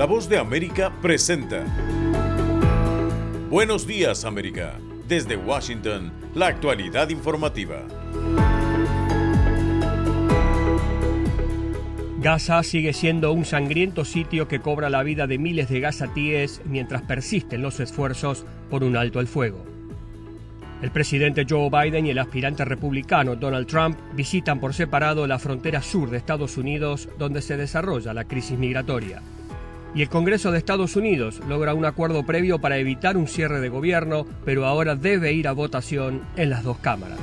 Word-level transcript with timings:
La 0.00 0.06
voz 0.06 0.30
de 0.30 0.38
América 0.38 0.90
presenta. 1.02 1.62
Buenos 3.50 3.86
días 3.86 4.24
América. 4.24 4.78
Desde 5.06 5.36
Washington, 5.36 6.10
la 6.34 6.46
actualidad 6.46 7.10
informativa. 7.10 7.82
Gaza 12.18 12.62
sigue 12.62 12.94
siendo 12.94 13.30
un 13.34 13.44
sangriento 13.44 14.06
sitio 14.06 14.48
que 14.48 14.60
cobra 14.60 14.88
la 14.88 15.02
vida 15.02 15.26
de 15.26 15.36
miles 15.36 15.68
de 15.68 15.80
gazatíes 15.80 16.62
mientras 16.64 17.02
persisten 17.02 17.60
los 17.60 17.78
esfuerzos 17.78 18.46
por 18.70 18.82
un 18.84 18.96
alto 18.96 19.18
al 19.18 19.26
fuego. 19.26 19.66
El 20.80 20.92
presidente 20.92 21.44
Joe 21.46 21.68
Biden 21.68 22.06
y 22.06 22.10
el 22.12 22.18
aspirante 22.20 22.64
republicano 22.64 23.36
Donald 23.36 23.66
Trump 23.66 23.98
visitan 24.14 24.60
por 24.60 24.72
separado 24.72 25.26
la 25.26 25.38
frontera 25.38 25.82
sur 25.82 26.08
de 26.08 26.16
Estados 26.16 26.56
Unidos 26.56 27.06
donde 27.18 27.42
se 27.42 27.58
desarrolla 27.58 28.14
la 28.14 28.24
crisis 28.24 28.58
migratoria. 28.58 29.20
Y 29.94 30.02
el 30.02 30.08
Congreso 30.08 30.52
de 30.52 30.58
Estados 30.58 30.94
Unidos 30.96 31.40
logra 31.48 31.74
un 31.74 31.84
acuerdo 31.84 32.24
previo 32.24 32.60
para 32.60 32.78
evitar 32.78 33.16
un 33.16 33.26
cierre 33.26 33.60
de 33.60 33.68
gobierno, 33.68 34.26
pero 34.44 34.66
ahora 34.66 34.94
debe 34.94 35.32
ir 35.32 35.48
a 35.48 35.52
votación 35.52 36.22
en 36.36 36.50
las 36.50 36.62
dos 36.62 36.78
cámaras. 36.78 37.18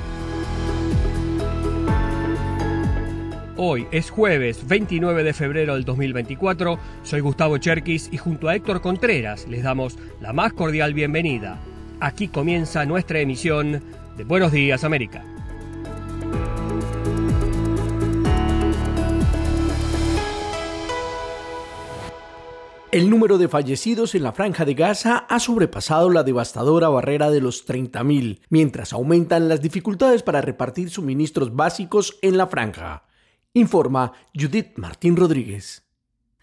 Hoy 3.56 3.88
es 3.90 4.10
jueves 4.10 4.68
29 4.68 5.24
de 5.24 5.32
febrero 5.32 5.74
del 5.74 5.84
2024. 5.84 6.78
Soy 7.02 7.20
Gustavo 7.20 7.58
Cherkis 7.58 8.08
y 8.12 8.16
junto 8.16 8.48
a 8.48 8.54
Héctor 8.54 8.80
Contreras 8.80 9.48
les 9.48 9.64
damos 9.64 9.98
la 10.20 10.32
más 10.32 10.52
cordial 10.52 10.94
bienvenida. 10.94 11.58
Aquí 11.98 12.28
comienza 12.28 12.84
nuestra 12.84 13.18
emisión 13.18 13.82
de 14.16 14.24
Buenos 14.24 14.52
Días 14.52 14.84
América. 14.84 15.24
El 22.90 23.10
número 23.10 23.36
de 23.36 23.48
fallecidos 23.48 24.14
en 24.14 24.22
la 24.22 24.32
franja 24.32 24.64
de 24.64 24.72
Gaza 24.72 25.26
ha 25.28 25.38
sobrepasado 25.40 26.08
la 26.08 26.22
devastadora 26.22 26.88
barrera 26.88 27.30
de 27.30 27.42
los 27.42 27.68
30.000, 27.68 28.40
mientras 28.48 28.94
aumentan 28.94 29.48
las 29.48 29.60
dificultades 29.60 30.22
para 30.22 30.40
repartir 30.40 30.88
suministros 30.88 31.54
básicos 31.54 32.18
en 32.22 32.38
la 32.38 32.46
franja 32.46 33.04
informa 33.58 34.12
Judith 34.34 34.76
Martín 34.76 35.16
Rodríguez. 35.16 35.87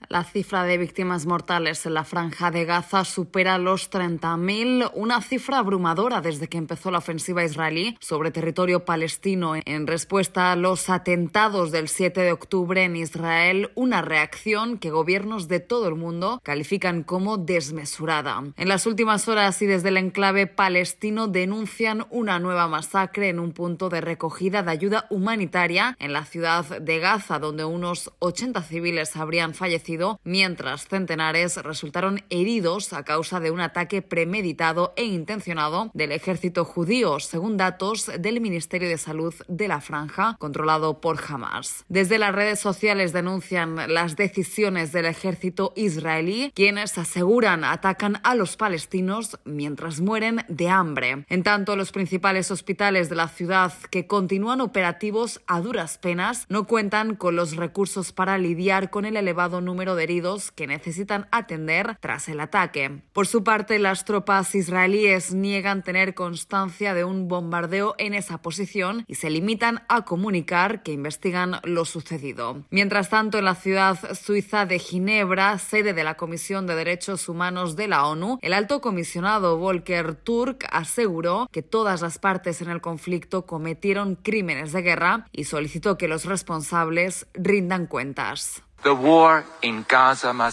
La 0.07 0.23
cifra 0.23 0.65
de 0.65 0.77
víctimas 0.77 1.25
mortales 1.25 1.85
en 1.85 1.95
la 1.95 2.03
franja 2.03 2.51
de 2.51 2.63
Gaza 2.63 3.05
supera 3.05 3.57
los 3.57 3.89
30.000, 3.89 4.91
una 4.93 5.19
cifra 5.21 5.57
abrumadora 5.57 6.21
desde 6.21 6.47
que 6.47 6.59
empezó 6.59 6.91
la 6.91 6.99
ofensiva 6.99 7.43
israelí 7.43 7.97
sobre 7.99 8.29
territorio 8.29 8.85
palestino 8.85 9.55
en 9.65 9.87
respuesta 9.87 10.51
a 10.51 10.55
los 10.55 10.89
atentados 10.89 11.71
del 11.71 11.87
7 11.87 12.21
de 12.21 12.31
octubre 12.31 12.83
en 12.83 12.95
Israel, 12.95 13.71
una 13.73 14.03
reacción 14.03 14.77
que 14.77 14.91
gobiernos 14.91 15.47
de 15.47 15.59
todo 15.59 15.87
el 15.87 15.95
mundo 15.95 16.39
califican 16.43 17.03
como 17.03 17.37
desmesurada. 17.37 18.43
En 18.57 18.67
las 18.67 18.85
últimas 18.85 19.27
horas 19.27 19.59
y 19.63 19.65
desde 19.65 19.89
el 19.89 19.97
enclave 19.97 20.45
palestino 20.45 21.27
denuncian 21.27 22.05
una 22.11 22.37
nueva 22.37 22.67
masacre 22.67 23.29
en 23.29 23.39
un 23.39 23.53
punto 23.53 23.89
de 23.89 24.01
recogida 24.01 24.61
de 24.61 24.71
ayuda 24.71 25.07
humanitaria 25.09 25.95
en 25.99 26.13
la 26.13 26.25
ciudad 26.25 26.79
de 26.79 26.99
Gaza, 26.99 27.39
donde 27.39 27.65
unos 27.65 28.11
80 28.19 28.61
civiles 28.61 29.15
habrían 29.15 29.55
fallecido 29.55 29.94
mientras 30.23 30.87
centenares 30.87 31.57
resultaron 31.57 32.23
heridos 32.29 32.93
a 32.93 33.03
causa 33.03 33.39
de 33.39 33.51
un 33.51 33.59
ataque 33.61 34.01
premeditado 34.01 34.93
e 34.95 35.03
intencionado 35.05 35.91
del 35.93 36.11
ejército 36.11 36.65
judío, 36.65 37.19
según 37.19 37.57
datos 37.57 38.11
del 38.19 38.41
Ministerio 38.41 38.89
de 38.89 38.97
Salud 38.97 39.33
de 39.47 39.67
la 39.67 39.81
Franja, 39.81 40.35
controlado 40.39 40.99
por 41.01 41.19
Hamas. 41.27 41.85
Desde 41.87 42.17
las 42.17 42.33
redes 42.33 42.59
sociales 42.59 43.13
denuncian 43.13 43.93
las 43.93 44.15
decisiones 44.15 44.91
del 44.91 45.05
ejército 45.05 45.73
israelí, 45.75 46.51
quienes 46.55 46.97
aseguran 46.97 47.63
atacan 47.63 48.19
a 48.23 48.35
los 48.35 48.57
palestinos 48.57 49.39
mientras 49.45 50.01
mueren 50.01 50.45
de 50.47 50.69
hambre. 50.69 51.25
En 51.29 51.43
tanto, 51.43 51.75
los 51.75 51.91
principales 51.91 52.51
hospitales 52.51 53.09
de 53.09 53.15
la 53.15 53.27
ciudad 53.27 53.73
que 53.89 54.07
continúan 54.07 54.61
operativos 54.61 55.41
a 55.47 55.61
duras 55.61 55.97
penas 55.97 56.45
no 56.49 56.65
cuentan 56.65 57.15
con 57.15 57.35
los 57.35 57.55
recursos 57.55 58.11
para 58.11 58.37
lidiar 58.37 58.89
con 58.89 59.05
el 59.05 59.17
elevado 59.17 59.61
número 59.61 59.74
de 59.75 60.03
heridos 60.03 60.51
que 60.51 60.67
necesitan 60.67 61.27
atender 61.31 61.97
tras 61.99 62.29
el 62.29 62.39
ataque. 62.39 63.01
Por 63.11 63.27
su 63.27 63.43
parte, 63.43 63.77
las 63.77 64.05
tropas 64.05 64.55
israelíes 64.55 65.33
niegan 65.33 65.83
tener 65.83 66.13
constancia 66.13 66.93
de 66.93 67.03
un 67.03 67.27
bombardeo 67.27 67.93
en 67.97 68.13
esa 68.13 68.41
posición 68.41 69.03
y 69.07 69.15
se 69.15 69.29
limitan 69.29 69.83
a 69.89 70.05
comunicar 70.05 70.81
que 70.81 70.93
investigan 70.93 71.59
lo 71.63 71.83
sucedido. 71.83 72.63
Mientras 72.69 73.09
tanto, 73.09 73.37
en 73.37 73.45
la 73.45 73.55
ciudad 73.55 73.99
suiza 74.15 74.65
de 74.65 74.79
Ginebra, 74.79 75.59
sede 75.59 75.93
de 75.93 76.03
la 76.03 76.15
Comisión 76.15 76.65
de 76.67 76.75
Derechos 76.75 77.27
Humanos 77.27 77.75
de 77.75 77.89
la 77.89 78.07
ONU, 78.07 78.39
el 78.41 78.53
alto 78.53 78.79
comisionado 78.79 79.57
Volker 79.57 80.15
Turk 80.15 80.65
aseguró 80.71 81.47
que 81.51 81.61
todas 81.61 82.01
las 82.01 82.17
partes 82.17 82.61
en 82.61 82.69
el 82.69 82.79
conflicto 82.79 83.45
cometieron 83.45 84.15
crímenes 84.15 84.71
de 84.71 84.81
guerra 84.81 85.27
y 85.33 85.43
solicitó 85.43 85.97
que 85.97 86.07
los 86.07 86.23
responsables 86.25 87.27
rindan 87.33 87.87
cuentas. 87.87 88.64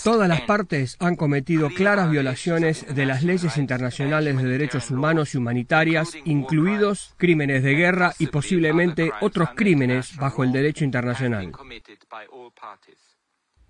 Todas 0.03 0.28
las 0.28 0.41
partes 0.43 0.97
han 1.00 1.16
cometido 1.16 1.69
claras 1.69 2.10
violaciones 2.10 2.87
de 2.94 3.04
las 3.04 3.22
leyes 3.22 3.59
internacionales 3.59 4.37
de 4.37 4.44
derechos 4.44 4.91
humanos 4.91 5.34
y 5.34 5.38
humanitarias, 5.38 6.16
incluidos 6.25 7.15
crímenes 7.19 7.62
de 7.62 7.75
guerra 7.75 8.15
y 8.19 8.28
posiblemente 8.28 9.12
otros 9.21 9.50
crímenes 9.54 10.16
bajo 10.16 10.44
el 10.44 10.53
derecho 10.53 10.84
internacional. 10.84 11.53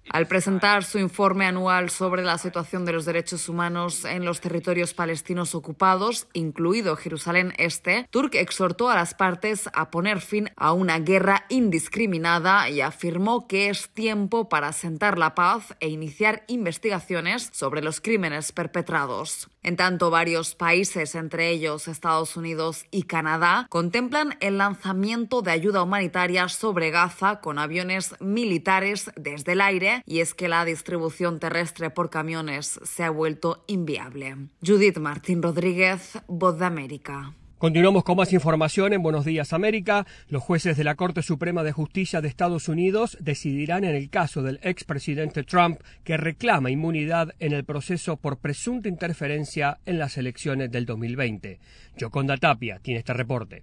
Al 0.08 0.26
presentar 0.26 0.84
su 0.84 0.98
informe 0.98 1.46
anual 1.46 1.88
sobre 1.88 2.22
la 2.22 2.36
situación 2.36 2.84
de 2.84 2.92
los 2.92 3.04
derechos 3.04 3.48
humanos 3.48 4.04
en 4.04 4.24
los 4.24 4.40
territorios 4.40 4.94
palestinos 4.94 5.54
ocupados, 5.54 6.26
incluido 6.32 6.96
Jerusalén 6.96 7.54
Este, 7.56 8.06
Turk 8.10 8.34
exhortó 8.34 8.90
a 8.90 8.96
las 8.96 9.14
partes 9.14 9.70
a 9.72 9.90
poner 9.90 10.20
fin 10.20 10.50
a 10.56 10.72
una 10.72 10.98
guerra 10.98 11.44
indiscriminada 11.48 12.68
y 12.68 12.80
afirmó 12.80 13.46
que 13.46 13.70
es 13.70 13.88
tiempo 13.90 14.48
para 14.48 14.72
sentar 14.72 15.18
la 15.18 15.34
paz 15.34 15.74
e 15.80 15.88
iniciar 15.88 16.44
investigaciones 16.48 17.48
sobre 17.52 17.80
los 17.80 18.00
crímenes 18.00 18.52
perpetrados. 18.52 19.48
En 19.62 19.76
tanto, 19.76 20.10
varios 20.10 20.56
países, 20.56 21.14
entre 21.14 21.50
ellos 21.50 21.86
Estados 21.86 22.36
Unidos 22.36 22.84
y 22.90 23.04
Canadá, 23.04 23.66
contemplan 23.69 24.36
el 24.40 24.58
lanzamiento 24.58 25.40
de 25.40 25.52
ayuda 25.52 25.84
humanitaria 25.84 26.48
sobre 26.48 26.90
Gaza 26.90 27.40
con 27.40 27.60
aviones 27.60 28.16
militares 28.20 29.10
desde 29.16 29.52
el 29.52 29.60
aire 29.60 29.91
y 30.06 30.20
es 30.20 30.34
que 30.34 30.48
la 30.48 30.64
distribución 30.64 31.38
terrestre 31.38 31.91
por 31.91 32.10
camiones 32.10 32.80
se 32.82 33.04
ha 33.04 33.10
vuelto 33.10 33.64
inviable. 33.66 34.36
Judith 34.64 34.98
Martín 34.98 35.42
Rodríguez, 35.42 36.19
Voz 36.26 36.58
de 36.58 36.64
América. 36.64 37.34
Continuamos 37.62 38.02
con 38.02 38.16
más 38.16 38.32
información 38.32 38.92
en 38.92 39.04
Buenos 39.04 39.25
Días 39.25 39.52
América. 39.52 40.04
Los 40.26 40.42
jueces 40.42 40.76
de 40.76 40.82
la 40.82 40.97
Corte 40.97 41.22
Suprema 41.22 41.62
de 41.62 41.70
Justicia 41.70 42.20
de 42.20 42.26
Estados 42.26 42.69
Unidos 42.69 43.16
decidirán 43.20 43.84
en 43.84 43.94
el 43.94 44.10
caso 44.10 44.42
del 44.42 44.58
expresidente 44.64 45.44
Trump 45.44 45.78
que 46.02 46.16
reclama 46.16 46.72
inmunidad 46.72 47.36
en 47.38 47.52
el 47.52 47.64
proceso 47.64 48.16
por 48.16 48.38
presunta 48.38 48.88
interferencia 48.88 49.78
en 49.86 50.00
las 50.00 50.16
elecciones 50.19 50.72
del 50.72 50.86
2020. 50.86 51.60
Yoconda 51.97 52.36
Tapia 52.36 52.81
tiene 52.81 52.98
este 52.98 53.12
reporte. 53.12 53.62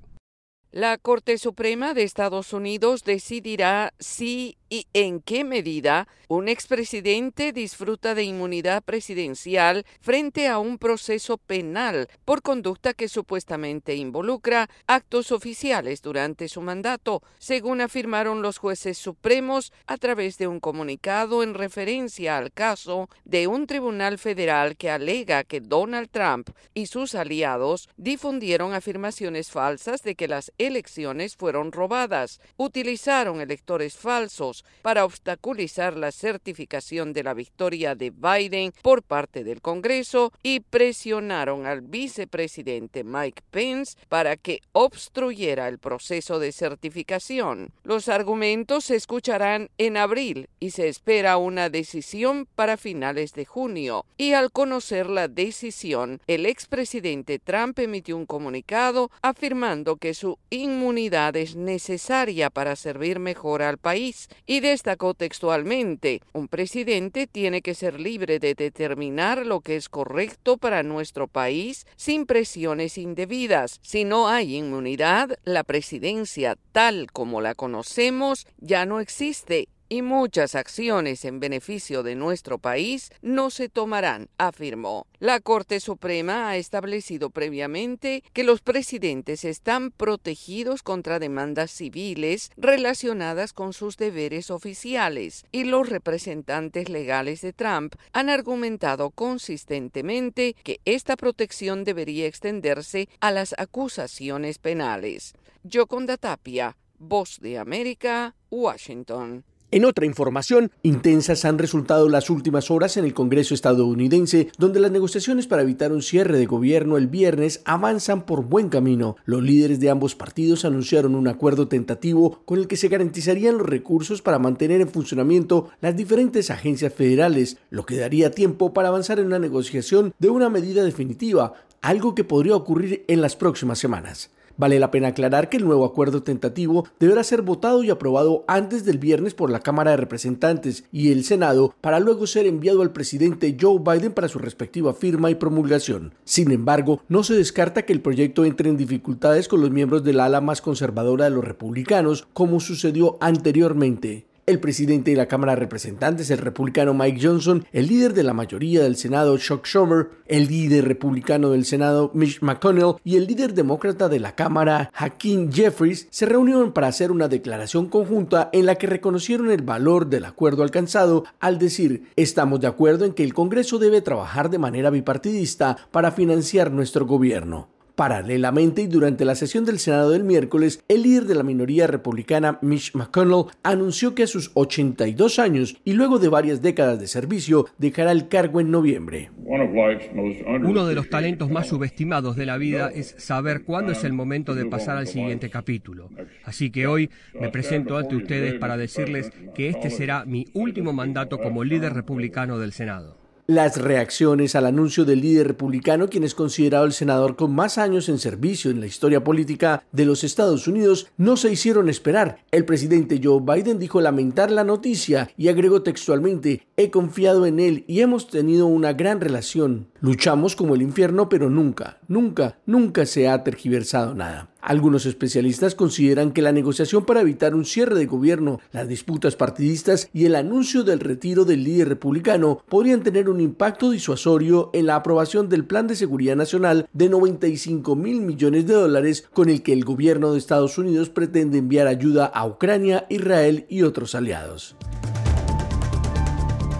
La 0.71 0.97
Corte 0.97 1.37
Suprema 1.37 1.93
de 1.93 2.03
Estados 2.03 2.53
Unidos 2.53 3.03
decidirá 3.03 3.91
si 3.99 4.58
y 4.69 4.87
en 4.93 5.19
qué 5.21 5.43
medida 5.43 6.07
un 6.27 6.47
expresidente 6.47 7.51
disfruta 7.51 8.13
de 8.13 8.23
inmunidad 8.23 8.83
presidencial 8.83 9.85
frente 9.99 10.47
a 10.47 10.59
un 10.59 10.77
proceso 10.77 11.37
penal 11.37 12.07
por 12.23 12.41
conducta 12.41 12.93
que 12.93 13.09
supuestamente 13.09 13.95
involucra 13.95 14.69
actos 14.85 15.31
oficiales 15.31 16.01
durante 16.01 16.47
su 16.47 16.61
mandato, 16.61 17.23
según 17.39 17.81
afirmaron 17.81 18.41
los 18.41 18.59
jueces 18.59 18.97
supremos 18.97 19.73
a 19.87 19.97
través 19.97 20.37
de 20.37 20.47
un 20.47 20.59
comunicado 20.59 21.41
en 21.41 21.55
referencia 21.55 22.37
al 22.37 22.51
caso 22.51 23.09
de 23.25 23.47
un 23.47 23.65
tribunal 23.65 24.19
federal 24.19 24.77
que 24.77 24.91
alega 24.91 25.43
que 25.43 25.61
Donald 25.61 26.09
Trump 26.11 26.49
y 26.73 26.85
sus 26.85 27.15
aliados 27.15 27.89
difundieron 27.97 28.73
afirmaciones 28.73 29.49
falsas 29.49 30.03
de 30.03 30.15
que 30.15 30.27
las 30.27 30.51
elecciones 30.57 31.35
fueron 31.35 31.71
robadas, 31.71 32.39
utilizaron 32.57 33.41
electores 33.41 33.95
falsos, 33.95 34.58
para 34.81 35.05
obstaculizar 35.05 35.97
la 35.97 36.11
certificación 36.11 37.13
de 37.13 37.23
la 37.23 37.33
victoria 37.33 37.95
de 37.95 38.11
Biden 38.11 38.73
por 38.81 39.03
parte 39.03 39.43
del 39.43 39.61
Congreso 39.61 40.31
y 40.43 40.61
presionaron 40.61 41.65
al 41.65 41.81
vicepresidente 41.81 43.03
Mike 43.03 43.43
Pence 43.51 43.97
para 44.07 44.37
que 44.37 44.61
obstruyera 44.71 45.67
el 45.67 45.79
proceso 45.79 46.39
de 46.39 46.51
certificación. 46.51 47.71
Los 47.83 48.09
argumentos 48.09 48.85
se 48.85 48.95
escucharán 48.95 49.69
en 49.77 49.97
abril 49.97 50.49
y 50.59 50.71
se 50.71 50.87
espera 50.87 51.37
una 51.37 51.69
decisión 51.69 52.47
para 52.55 52.77
finales 52.77 53.33
de 53.33 53.45
junio. 53.45 54.05
Y 54.17 54.33
al 54.33 54.51
conocer 54.51 55.09
la 55.09 55.27
decisión, 55.27 56.21
el 56.27 56.45
expresidente 56.45 57.39
Trump 57.39 57.79
emitió 57.79 58.17
un 58.17 58.25
comunicado 58.25 59.11
afirmando 59.21 59.97
que 59.97 60.13
su 60.13 60.37
inmunidad 60.49 61.35
es 61.35 61.55
necesaria 61.55 62.49
para 62.49 62.75
servir 62.75 63.19
mejor 63.19 63.61
al 63.61 63.77
país 63.77 64.29
y 64.49 64.61
destacó 64.61 65.13
textualmente, 65.13 66.23
un 66.33 66.47
presidente 66.47 67.27
tiene 67.27 67.61
que 67.61 67.75
ser 67.75 67.99
libre 67.99 68.39
de 68.39 68.55
determinar 68.55 69.45
lo 69.45 69.61
que 69.61 69.75
es 69.75 69.89
correcto 69.89 70.57
para 70.57 70.81
nuestro 70.81 71.27
país 71.27 71.85
sin 71.95 72.25
presiones 72.25 72.97
indebidas. 72.97 73.79
Si 73.83 74.05
no 74.05 74.27
hay 74.27 74.55
inmunidad, 74.55 75.37
la 75.43 75.63
presidencia 75.63 76.57
tal 76.71 77.11
como 77.11 77.41
la 77.41 77.53
conocemos 77.53 78.47
ya 78.57 78.87
no 78.87 78.99
existe 79.01 79.67
y 79.89 80.03
muchas 80.03 80.55
acciones 80.55 81.25
en 81.25 81.39
beneficio 81.39 82.03
de 82.03 82.15
nuestro 82.15 82.59
país 82.59 83.11
no 83.21 83.49
se 83.49 83.67
tomarán, 83.67 84.29
afirmó. 84.37 85.07
La 85.19 85.39
Corte 85.39 85.79
Suprema 85.79 86.49
ha 86.49 86.57
establecido 86.57 87.31
previamente 87.31 88.23
que 88.33 88.43
los 88.43 88.61
presidentes 88.61 89.43
están 89.43 89.91
protegidos 89.91 90.83
contra 90.83 91.19
demandas 91.19 91.71
civiles 91.71 92.51
relacionadas 92.55 93.51
con 93.51 93.73
sus 93.73 93.97
deberes 93.97 94.51
oficiales 94.51 95.45
y 95.51 95.63
los 95.63 95.89
representantes 95.89 96.89
legales 96.89 97.41
de 97.41 97.53
Trump 97.53 97.95
han 98.13 98.29
argumentado 98.29 99.09
consistentemente 99.09 100.55
que 100.63 100.79
esta 100.85 101.17
protección 101.17 101.83
debería 101.83 102.27
extenderse 102.27 103.09
a 103.19 103.31
las 103.31 103.55
acusaciones 103.57 104.59
penales. 104.59 105.33
Yoconda 105.63 106.17
Tapia, 106.17 106.77
Voz 106.97 107.39
de 107.39 107.57
América, 107.57 108.35
Washington. 108.49 109.45
En 109.71 109.85
otra 109.85 110.07
información, 110.07 110.71
intensas 110.81 111.45
han 111.45 111.59
resultado 111.59 112.09
las 112.09 112.31
últimas 112.31 112.71
horas 112.71 112.97
en 112.97 113.05
el 113.05 113.13
Congreso 113.13 113.53
estadounidense, 113.53 114.49
donde 114.57 114.79
las 114.79 114.89
negociaciones 114.89 115.45
para 115.45 115.61
evitar 115.61 115.91
un 115.91 116.01
cierre 116.01 116.39
de 116.39 116.47
gobierno 116.47 116.97
el 116.97 117.05
viernes 117.05 117.61
avanzan 117.65 118.25
por 118.25 118.43
buen 118.43 118.69
camino. 118.69 119.15
Los 119.25 119.43
líderes 119.43 119.79
de 119.79 119.91
ambos 119.91 120.15
partidos 120.15 120.65
anunciaron 120.65 121.13
un 121.13 121.27
acuerdo 121.27 121.67
tentativo 121.67 122.41
con 122.45 122.57
el 122.57 122.67
que 122.67 122.77
se 122.77 122.87
garantizarían 122.87 123.59
los 123.59 123.69
recursos 123.69 124.23
para 124.23 124.39
mantener 124.39 124.81
en 124.81 124.89
funcionamiento 124.89 125.69
las 125.81 125.95
diferentes 125.95 126.49
agencias 126.49 126.91
federales, 126.91 127.57
lo 127.69 127.85
que 127.85 127.97
daría 127.97 128.31
tiempo 128.31 128.73
para 128.73 128.87
avanzar 128.87 129.19
en 129.19 129.27
una 129.27 129.37
negociación 129.37 130.15
de 130.17 130.31
una 130.31 130.49
medida 130.49 130.83
definitiva, 130.83 131.53
algo 131.81 132.15
que 132.15 132.23
podría 132.23 132.55
ocurrir 132.55 133.05
en 133.07 133.21
las 133.21 133.35
próximas 133.35 133.77
semanas. 133.77 134.31
Vale 134.59 134.77
la 134.77 134.91
pena 134.91 135.07
aclarar 135.07 135.47
que 135.47 135.55
el 135.55 135.63
nuevo 135.63 135.85
acuerdo 135.85 136.21
tentativo 136.21 136.85
deberá 136.99 137.23
ser 137.23 137.43
votado 137.43 137.81
y 137.81 137.89
aprobado 137.89 138.43
antes 138.45 138.83
del 138.83 138.97
viernes 138.97 139.33
por 139.33 139.49
la 139.49 139.61
Cámara 139.61 139.91
de 139.91 139.97
Representantes 139.97 140.83
y 140.91 141.13
el 141.13 141.23
Senado 141.23 141.73
para 141.79 142.01
luego 142.01 142.27
ser 142.27 142.45
enviado 142.45 142.81
al 142.81 142.91
presidente 142.91 143.55
Joe 143.57 143.79
Biden 143.79 144.11
para 144.11 144.27
su 144.27 144.37
respectiva 144.37 144.93
firma 144.93 145.31
y 145.31 145.35
promulgación. 145.35 146.13
Sin 146.25 146.51
embargo, 146.51 147.01
no 147.07 147.23
se 147.23 147.35
descarta 147.35 147.83
que 147.83 147.93
el 147.93 148.01
proyecto 148.01 148.43
entre 148.43 148.69
en 148.69 148.75
dificultades 148.75 149.47
con 149.47 149.61
los 149.61 149.71
miembros 149.71 150.03
del 150.03 150.19
ala 150.19 150.41
más 150.41 150.61
conservadora 150.61 151.23
de 151.23 151.31
los 151.31 151.45
republicanos, 151.45 152.27
como 152.33 152.59
sucedió 152.59 153.17
anteriormente 153.21 154.28
el 154.49 154.59
presidente 154.59 155.11
de 155.11 155.17
la 155.17 155.27
Cámara 155.27 155.53
de 155.53 155.59
Representantes, 155.59 156.31
el 156.31 156.39
republicano 156.39 156.93
Mike 156.93 157.19
Johnson, 157.21 157.65
el 157.71 157.87
líder 157.87 158.13
de 158.13 158.23
la 158.23 158.33
mayoría 158.33 158.81
del 158.81 158.95
Senado, 158.95 159.37
Chuck 159.37 159.65
Schumer, 159.65 160.09
el 160.25 160.47
líder 160.47 160.87
republicano 160.87 161.51
del 161.51 161.65
Senado, 161.65 162.11
Mitch 162.15 162.41
McConnell, 162.41 162.95
y 163.03 163.15
el 163.15 163.27
líder 163.27 163.53
demócrata 163.53 164.09
de 164.09 164.19
la 164.19 164.35
Cámara, 164.35 164.91
Hakeem 164.95 165.51
Jeffries, 165.51 166.07
se 166.09 166.25
reunieron 166.25 166.73
para 166.73 166.87
hacer 166.87 167.11
una 167.11 167.27
declaración 167.27 167.87
conjunta 167.87 168.49
en 168.51 168.65
la 168.65 168.75
que 168.75 168.87
reconocieron 168.87 169.51
el 169.51 169.61
valor 169.61 170.07
del 170.07 170.25
acuerdo 170.25 170.63
alcanzado 170.63 171.25
al 171.39 171.59
decir, 171.59 172.09
estamos 172.15 172.59
de 172.59 172.67
acuerdo 172.67 173.05
en 173.05 173.13
que 173.13 173.23
el 173.23 173.33
Congreso 173.33 173.77
debe 173.77 174.01
trabajar 174.01 174.49
de 174.49 174.57
manera 174.57 174.89
bipartidista 174.89 175.77
para 175.91 176.11
financiar 176.11 176.71
nuestro 176.71 177.05
gobierno. 177.05 177.78
Paralelamente 177.99 178.83
y 178.83 178.87
durante 178.87 179.25
la 179.25 179.35
sesión 179.35 179.65
del 179.65 179.77
Senado 179.77 180.11
del 180.11 180.23
miércoles, 180.23 180.81
el 180.87 181.03
líder 181.03 181.25
de 181.25 181.35
la 181.35 181.43
minoría 181.43 181.85
republicana 181.85 182.57
Mitch 182.61 182.95
McConnell 182.95 183.47
anunció 183.61 184.15
que 184.15 184.23
a 184.23 184.27
sus 184.27 184.51
82 184.53 185.37
años 185.37 185.75
y 185.83 185.91
luego 185.91 186.17
de 186.17 186.29
varias 186.29 186.61
décadas 186.61 186.97
de 186.97 187.07
servicio 187.07 187.65
dejará 187.77 188.13
el 188.13 188.29
cargo 188.29 188.61
en 188.61 188.71
noviembre. 188.71 189.31
Uno 189.45 190.87
de 190.87 190.95
los 190.95 191.09
talentos 191.09 191.49
más 191.51 191.67
subestimados 191.67 192.37
de 192.37 192.45
la 192.45 192.55
vida 192.55 192.89
es 192.89 193.15
saber 193.17 193.63
cuándo 193.65 193.91
es 193.91 194.05
el 194.05 194.13
momento 194.13 194.55
de 194.55 194.65
pasar 194.67 194.95
al 194.95 195.07
siguiente 195.07 195.49
capítulo. 195.49 196.09
Así 196.45 196.71
que 196.71 196.87
hoy 196.87 197.09
me 197.37 197.49
presento 197.49 197.97
ante 197.97 198.15
ustedes 198.15 198.53
para 198.53 198.77
decirles 198.77 199.29
que 199.53 199.67
este 199.67 199.89
será 199.89 200.23
mi 200.23 200.45
último 200.53 200.93
mandato 200.93 201.37
como 201.37 201.65
líder 201.65 201.95
republicano 201.95 202.59
del 202.59 202.71
Senado. 202.71 203.28
Las 203.49 203.81
reacciones 203.81 204.53
al 204.53 204.67
anuncio 204.67 205.05
del 205.05 205.21
líder 205.21 205.47
republicano, 205.47 206.07
quien 206.07 206.23
es 206.23 206.35
considerado 206.35 206.85
el 206.85 206.93
senador 206.93 207.35
con 207.35 207.51
más 207.51 207.79
años 207.79 208.07
en 208.07 208.19
servicio 208.19 208.69
en 208.69 208.79
la 208.79 208.85
historia 208.85 209.23
política 209.23 209.81
de 209.91 210.05
los 210.05 210.23
Estados 210.23 210.67
Unidos, 210.67 211.07
no 211.17 211.35
se 211.35 211.51
hicieron 211.51 211.89
esperar. 211.89 212.45
El 212.51 212.63
presidente 212.63 213.19
Joe 213.23 213.41
Biden 213.41 213.79
dijo 213.79 214.01
lamentar 214.01 214.51
la 214.51 214.63
noticia 214.63 215.31
y 215.35 215.47
agregó 215.47 215.81
textualmente, 215.81 216.67
he 216.77 216.91
confiado 216.91 217.47
en 217.47 217.59
él 217.59 217.85
y 217.87 218.01
hemos 218.01 218.27
tenido 218.27 218.67
una 218.67 218.93
gran 218.93 219.19
relación. 219.19 219.87
Luchamos 219.99 220.55
como 220.55 220.75
el 220.75 220.83
infierno, 220.83 221.27
pero 221.27 221.49
nunca, 221.49 221.97
nunca, 222.07 222.59
nunca 222.67 223.07
se 223.07 223.29
ha 223.29 223.43
tergiversado 223.43 224.13
nada. 224.13 224.48
Algunos 224.61 225.05
especialistas 225.05 225.73
consideran 225.73 226.31
que 226.31 226.41
la 226.41 226.51
negociación 226.51 227.05
para 227.05 227.21
evitar 227.21 227.55
un 227.55 227.65
cierre 227.65 227.95
de 227.95 228.05
gobierno, 228.05 228.59
las 228.71 228.87
disputas 228.87 229.35
partidistas 229.35 230.09
y 230.13 230.25
el 230.25 230.35
anuncio 230.35 230.83
del 230.83 230.99
retiro 230.99 231.45
del 231.45 231.63
líder 231.63 231.87
republicano 231.87 232.61
podrían 232.67 233.01
tener 233.01 233.29
un 233.29 233.39
impacto 233.39 233.89
disuasorio 233.89 234.69
en 234.73 234.85
la 234.85 234.95
aprobación 234.95 235.47
del 235.47 235.65
Plan 235.65 235.87
de 235.87 235.95
Seguridad 235.95 236.35
Nacional 236.35 236.89
de 236.91 237.09
95 237.09 237.95
mil 237.95 238.21
millones 238.21 238.67
de 238.67 238.73
dólares 238.73 239.27
con 239.33 239.49
el 239.49 239.63
que 239.63 239.73
el 239.73 239.85
gobierno 239.85 240.33
de 240.33 240.39
Estados 240.39 240.77
Unidos 240.77 241.09
pretende 241.09 241.57
enviar 241.57 241.87
ayuda 241.87 242.25
a 242.25 242.45
Ucrania, 242.45 243.05
Israel 243.09 243.65
y 243.69 243.83
otros 243.83 244.13
aliados. 244.13 244.75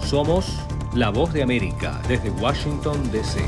Somos 0.02 0.58
la 0.96 1.12
voz 1.12 1.32
de 1.34 1.44
América 1.44 2.02
desde 2.08 2.32
Washington, 2.32 2.98
D.C. 3.12 3.40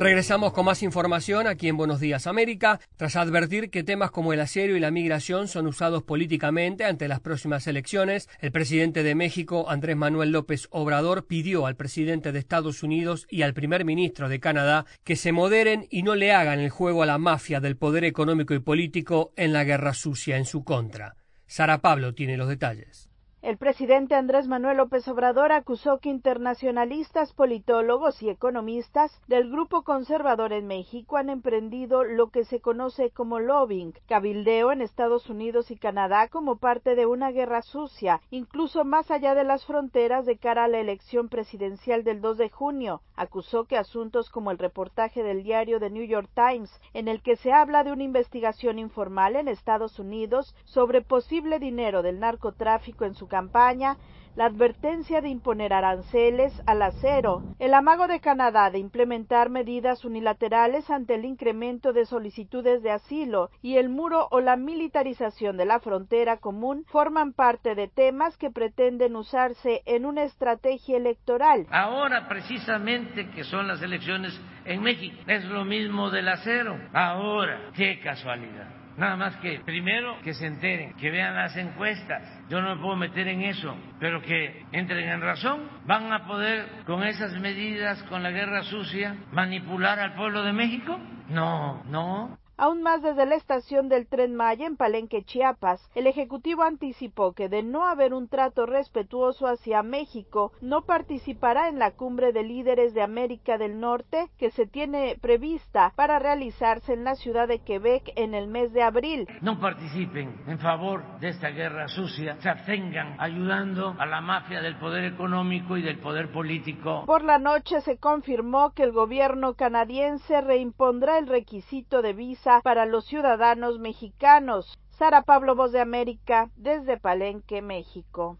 Regresamos 0.00 0.54
con 0.54 0.64
más 0.64 0.82
información 0.82 1.46
aquí 1.46 1.68
en 1.68 1.76
Buenos 1.76 2.00
Días 2.00 2.26
América, 2.26 2.80
tras 2.96 3.16
advertir 3.16 3.68
que 3.68 3.82
temas 3.82 4.10
como 4.10 4.32
el 4.32 4.40
acero 4.40 4.74
y 4.74 4.80
la 4.80 4.90
migración 4.90 5.46
son 5.46 5.66
usados 5.66 6.04
políticamente 6.04 6.86
ante 6.86 7.06
las 7.06 7.20
próximas 7.20 7.66
elecciones, 7.66 8.26
el 8.38 8.50
presidente 8.50 9.02
de 9.02 9.14
México, 9.14 9.68
Andrés 9.68 9.98
Manuel 9.98 10.32
López 10.32 10.68
Obrador, 10.70 11.26
pidió 11.26 11.66
al 11.66 11.76
presidente 11.76 12.32
de 12.32 12.38
Estados 12.38 12.82
Unidos 12.82 13.26
y 13.28 13.42
al 13.42 13.52
primer 13.52 13.84
ministro 13.84 14.30
de 14.30 14.40
Canadá 14.40 14.86
que 15.04 15.16
se 15.16 15.32
moderen 15.32 15.86
y 15.90 16.02
no 16.02 16.14
le 16.14 16.32
hagan 16.32 16.60
el 16.60 16.70
juego 16.70 17.02
a 17.02 17.06
la 17.06 17.18
mafia 17.18 17.60
del 17.60 17.76
poder 17.76 18.04
económico 18.04 18.54
y 18.54 18.60
político 18.60 19.34
en 19.36 19.52
la 19.52 19.64
guerra 19.64 19.92
sucia 19.92 20.38
en 20.38 20.46
su 20.46 20.64
contra. 20.64 21.16
Sara 21.46 21.82
Pablo 21.82 22.14
tiene 22.14 22.38
los 22.38 22.48
detalles. 22.48 23.09
El 23.42 23.56
presidente 23.56 24.14
Andrés 24.14 24.46
Manuel 24.48 24.76
López 24.76 25.08
Obrador 25.08 25.50
acusó 25.50 25.98
que 25.98 26.10
internacionalistas, 26.10 27.32
politólogos 27.32 28.22
y 28.22 28.28
economistas 28.28 29.18
del 29.28 29.50
grupo 29.50 29.80
conservador 29.80 30.52
en 30.52 30.66
México 30.66 31.16
han 31.16 31.30
emprendido 31.30 32.04
lo 32.04 32.28
que 32.28 32.44
se 32.44 32.60
conoce 32.60 33.08
como 33.12 33.40
lobbying, 33.40 33.94
cabildeo 34.06 34.72
en 34.72 34.82
Estados 34.82 35.30
Unidos 35.30 35.70
y 35.70 35.78
Canadá 35.78 36.28
como 36.28 36.58
parte 36.58 36.94
de 36.94 37.06
una 37.06 37.30
guerra 37.30 37.62
sucia, 37.62 38.20
incluso 38.30 38.84
más 38.84 39.10
allá 39.10 39.34
de 39.34 39.44
las 39.44 39.64
fronteras 39.64 40.26
de 40.26 40.36
cara 40.36 40.64
a 40.64 40.68
la 40.68 40.78
elección 40.78 41.30
presidencial 41.30 42.04
del 42.04 42.20
2 42.20 42.36
de 42.36 42.50
junio. 42.50 43.00
Acusó 43.16 43.64
que 43.64 43.78
asuntos 43.78 44.28
como 44.28 44.50
el 44.50 44.58
reportaje 44.58 45.22
del 45.22 45.44
diario 45.44 45.80
The 45.80 45.88
New 45.88 46.04
York 46.04 46.28
Times, 46.34 46.70
en 46.92 47.08
el 47.08 47.22
que 47.22 47.36
se 47.36 47.54
habla 47.54 47.84
de 47.84 47.92
una 47.92 48.04
investigación 48.04 48.78
informal 48.78 49.34
en 49.36 49.48
Estados 49.48 49.98
Unidos 49.98 50.54
sobre 50.64 51.00
posible 51.00 51.58
dinero 51.58 52.02
del 52.02 52.20
narcotráfico 52.20 53.06
en 53.06 53.14
su 53.14 53.29
campaña, 53.30 53.96
la 54.36 54.46
advertencia 54.46 55.20
de 55.20 55.28
imponer 55.28 55.72
aranceles 55.72 56.52
al 56.66 56.82
acero, 56.82 57.42
el 57.58 57.74
amago 57.74 58.06
de 58.06 58.20
Canadá 58.20 58.70
de 58.70 58.78
implementar 58.78 59.50
medidas 59.50 60.04
unilaterales 60.04 60.88
ante 60.90 61.14
el 61.14 61.24
incremento 61.24 61.92
de 61.92 62.06
solicitudes 62.06 62.82
de 62.82 62.90
asilo 62.90 63.50
y 63.60 63.76
el 63.76 63.88
muro 63.88 64.28
o 64.30 64.40
la 64.40 64.56
militarización 64.56 65.56
de 65.56 65.66
la 65.66 65.80
frontera 65.80 66.36
común 66.36 66.84
forman 66.88 67.32
parte 67.32 67.74
de 67.74 67.88
temas 67.88 68.36
que 68.36 68.50
pretenden 68.50 69.16
usarse 69.16 69.82
en 69.84 70.06
una 70.06 70.22
estrategia 70.22 70.96
electoral. 70.96 71.66
Ahora 71.70 72.28
precisamente 72.28 73.30
que 73.30 73.44
son 73.44 73.66
las 73.66 73.82
elecciones 73.82 74.38
en 74.64 74.82
México, 74.82 75.16
es 75.26 75.44
lo 75.46 75.64
mismo 75.64 76.10
del 76.10 76.28
acero. 76.28 76.78
Ahora, 76.92 77.70
qué 77.74 77.98
casualidad. 78.00 78.79
Nada 79.00 79.16
más 79.16 79.36
que 79.36 79.60
primero 79.60 80.20
que 80.22 80.34
se 80.34 80.46
enteren, 80.46 80.92
que 80.92 81.10
vean 81.10 81.34
las 81.34 81.56
encuestas. 81.56 82.22
Yo 82.50 82.60
no 82.60 82.76
me 82.76 82.82
puedo 82.82 82.96
meter 82.96 83.28
en 83.28 83.40
eso, 83.40 83.74
pero 83.98 84.20
que 84.20 84.66
entren 84.72 85.08
en 85.08 85.22
razón. 85.22 85.70
¿Van 85.86 86.12
a 86.12 86.26
poder 86.26 86.84
con 86.84 87.02
esas 87.02 87.32
medidas, 87.40 88.02
con 88.10 88.22
la 88.22 88.30
guerra 88.30 88.62
sucia, 88.64 89.16
manipular 89.32 89.98
al 89.98 90.12
pueblo 90.16 90.42
de 90.42 90.52
México? 90.52 91.00
No, 91.30 91.82
no. 91.84 92.39
Aún 92.60 92.82
más 92.82 93.00
desde 93.00 93.24
la 93.24 93.36
estación 93.36 93.88
del 93.88 94.06
Tren 94.06 94.36
Maya 94.36 94.66
en 94.66 94.76
Palenque, 94.76 95.24
Chiapas, 95.24 95.80
el 95.94 96.06
Ejecutivo 96.06 96.62
anticipó 96.62 97.32
que 97.32 97.48
de 97.48 97.62
no 97.62 97.86
haber 97.86 98.12
un 98.12 98.28
trato 98.28 98.66
respetuoso 98.66 99.46
hacia 99.46 99.82
México, 99.82 100.52
no 100.60 100.82
participará 100.82 101.70
en 101.70 101.78
la 101.78 101.92
cumbre 101.92 102.34
de 102.34 102.42
líderes 102.42 102.92
de 102.92 103.00
América 103.00 103.56
del 103.56 103.80
Norte 103.80 104.28
que 104.36 104.50
se 104.50 104.66
tiene 104.66 105.16
prevista 105.22 105.94
para 105.96 106.18
realizarse 106.18 106.92
en 106.92 107.02
la 107.02 107.14
ciudad 107.14 107.48
de 107.48 107.60
Quebec 107.60 108.12
en 108.14 108.34
el 108.34 108.46
mes 108.46 108.74
de 108.74 108.82
abril. 108.82 109.26
No 109.40 109.58
participen 109.58 110.42
en 110.46 110.58
favor 110.58 111.18
de 111.18 111.30
esta 111.30 111.48
guerra 111.48 111.88
sucia, 111.88 112.36
se 112.42 112.50
abstengan 112.50 113.16
ayudando 113.18 113.96
a 113.98 114.04
la 114.04 114.20
mafia 114.20 114.60
del 114.60 114.76
poder 114.76 115.04
económico 115.04 115.78
y 115.78 115.82
del 115.82 115.98
poder 115.98 116.30
político. 116.30 117.04
Por 117.06 117.24
la 117.24 117.38
noche 117.38 117.80
se 117.80 117.96
confirmó 117.96 118.74
que 118.74 118.82
el 118.82 118.92
gobierno 118.92 119.54
canadiense 119.54 120.42
reimpondrá 120.42 121.16
el 121.16 121.26
requisito 121.26 122.02
de 122.02 122.12
visa 122.12 122.49
para 122.62 122.86
los 122.86 123.04
ciudadanos 123.04 123.78
mexicanos. 123.78 124.78
Sara 124.90 125.22
Pablo, 125.22 125.54
Voz 125.54 125.72
de 125.72 125.80
América, 125.80 126.50
desde 126.56 126.98
Palenque, 126.98 127.62
México. 127.62 128.38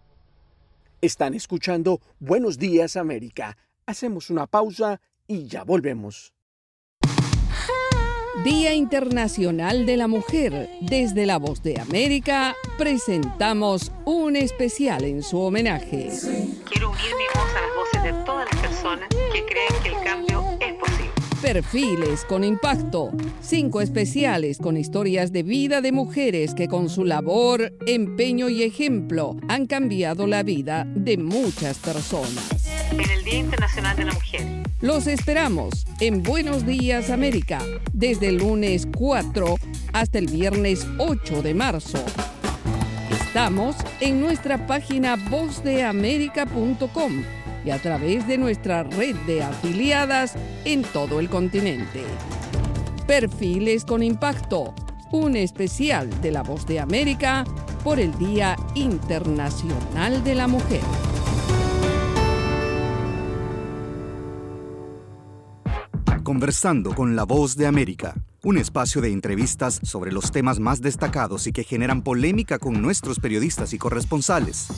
Están 1.00 1.34
escuchando 1.34 2.00
Buenos 2.18 2.58
Días 2.58 2.96
América. 2.96 3.56
Hacemos 3.86 4.28
una 4.28 4.46
pausa 4.46 5.00
y 5.26 5.46
ya 5.46 5.64
volvemos. 5.64 6.34
Día 8.44 8.74
Internacional 8.74 9.86
de 9.86 9.96
la 9.96 10.08
Mujer. 10.08 10.68
Desde 10.80 11.26
la 11.26 11.38
Voz 11.38 11.62
de 11.62 11.80
América 11.80 12.54
presentamos 12.78 13.92
un 14.04 14.36
especial 14.36 15.04
en 15.04 15.22
su 15.22 15.40
homenaje. 15.40 16.10
Quiero 16.64 16.90
unir 16.90 17.14
mi 17.16 17.24
voz 17.34 17.54
a 17.54 17.60
las 17.60 17.74
voces 17.76 18.02
de 18.02 18.24
todas 18.24 18.48
las 18.52 18.60
personas 18.60 19.08
que 19.08 19.44
creen 19.44 19.82
que 19.82 19.88
el 19.90 20.04
cambio 20.04 20.44
es. 20.60 20.69
Perfiles 21.42 22.24
con 22.26 22.44
impacto. 22.44 23.10
Cinco 23.40 23.80
especiales 23.80 24.58
con 24.58 24.76
historias 24.76 25.32
de 25.32 25.42
vida 25.42 25.80
de 25.80 25.90
mujeres 25.90 26.54
que 26.54 26.68
con 26.68 26.90
su 26.90 27.06
labor, 27.06 27.72
empeño 27.86 28.50
y 28.50 28.62
ejemplo 28.62 29.38
han 29.48 29.66
cambiado 29.66 30.26
la 30.26 30.42
vida 30.42 30.84
de 30.94 31.16
muchas 31.16 31.78
personas. 31.78 32.68
En 32.92 33.10
el 33.10 33.24
Día 33.24 33.38
Internacional 33.38 33.96
de 33.96 34.04
la 34.04 34.12
Mujer. 34.12 34.42
Los 34.82 35.06
esperamos 35.06 35.86
en 36.00 36.22
Buenos 36.22 36.66
Días 36.66 37.08
América, 37.08 37.60
desde 37.94 38.28
el 38.28 38.36
lunes 38.36 38.86
4 38.94 39.56
hasta 39.94 40.18
el 40.18 40.26
viernes 40.26 40.86
8 40.98 41.40
de 41.40 41.54
marzo. 41.54 42.04
Estamos 43.10 43.76
en 44.00 44.20
nuestra 44.20 44.66
página 44.66 45.16
vozdeamerica.com 45.30 47.39
y 47.64 47.70
a 47.70 47.78
través 47.80 48.26
de 48.26 48.38
nuestra 48.38 48.82
red 48.82 49.16
de 49.26 49.42
afiliadas 49.42 50.34
en 50.64 50.82
todo 50.82 51.20
el 51.20 51.28
continente. 51.28 52.04
Perfiles 53.06 53.84
con 53.84 54.02
impacto, 54.02 54.74
un 55.12 55.36
especial 55.36 56.08
de 56.20 56.30
la 56.30 56.42
Voz 56.42 56.66
de 56.66 56.80
América 56.80 57.44
por 57.82 57.98
el 57.98 58.16
Día 58.18 58.56
Internacional 58.74 60.22
de 60.22 60.34
la 60.34 60.46
Mujer. 60.46 60.80
Conversando 66.22 66.94
con 66.94 67.16
la 67.16 67.24
Voz 67.24 67.56
de 67.56 67.66
América, 67.66 68.14
un 68.44 68.56
espacio 68.56 69.00
de 69.00 69.10
entrevistas 69.10 69.80
sobre 69.82 70.12
los 70.12 70.30
temas 70.30 70.60
más 70.60 70.80
destacados 70.80 71.46
y 71.48 71.52
que 71.52 71.64
generan 71.64 72.02
polémica 72.02 72.58
con 72.58 72.80
nuestros 72.80 73.18
periodistas 73.18 73.72
y 73.72 73.78
corresponsales. 73.78 74.68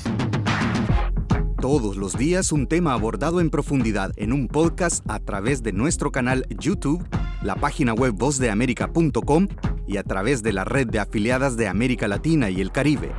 Todos 1.62 1.96
los 1.96 2.18
días 2.18 2.50
un 2.50 2.66
tema 2.66 2.92
abordado 2.92 3.40
en 3.40 3.48
profundidad 3.48 4.10
en 4.16 4.32
un 4.32 4.48
podcast 4.48 5.08
a 5.08 5.20
través 5.20 5.62
de 5.62 5.72
nuestro 5.72 6.10
canal 6.10 6.44
YouTube, 6.58 7.06
la 7.40 7.54
página 7.54 7.94
web 7.94 8.14
vozdeamerica.com 8.16 9.46
y 9.86 9.96
a 9.96 10.02
través 10.02 10.42
de 10.42 10.52
la 10.52 10.64
red 10.64 10.88
de 10.88 10.98
afiliadas 10.98 11.56
de 11.56 11.68
América 11.68 12.08
Latina 12.08 12.50
y 12.50 12.60
el 12.60 12.72
Caribe. 12.72 13.12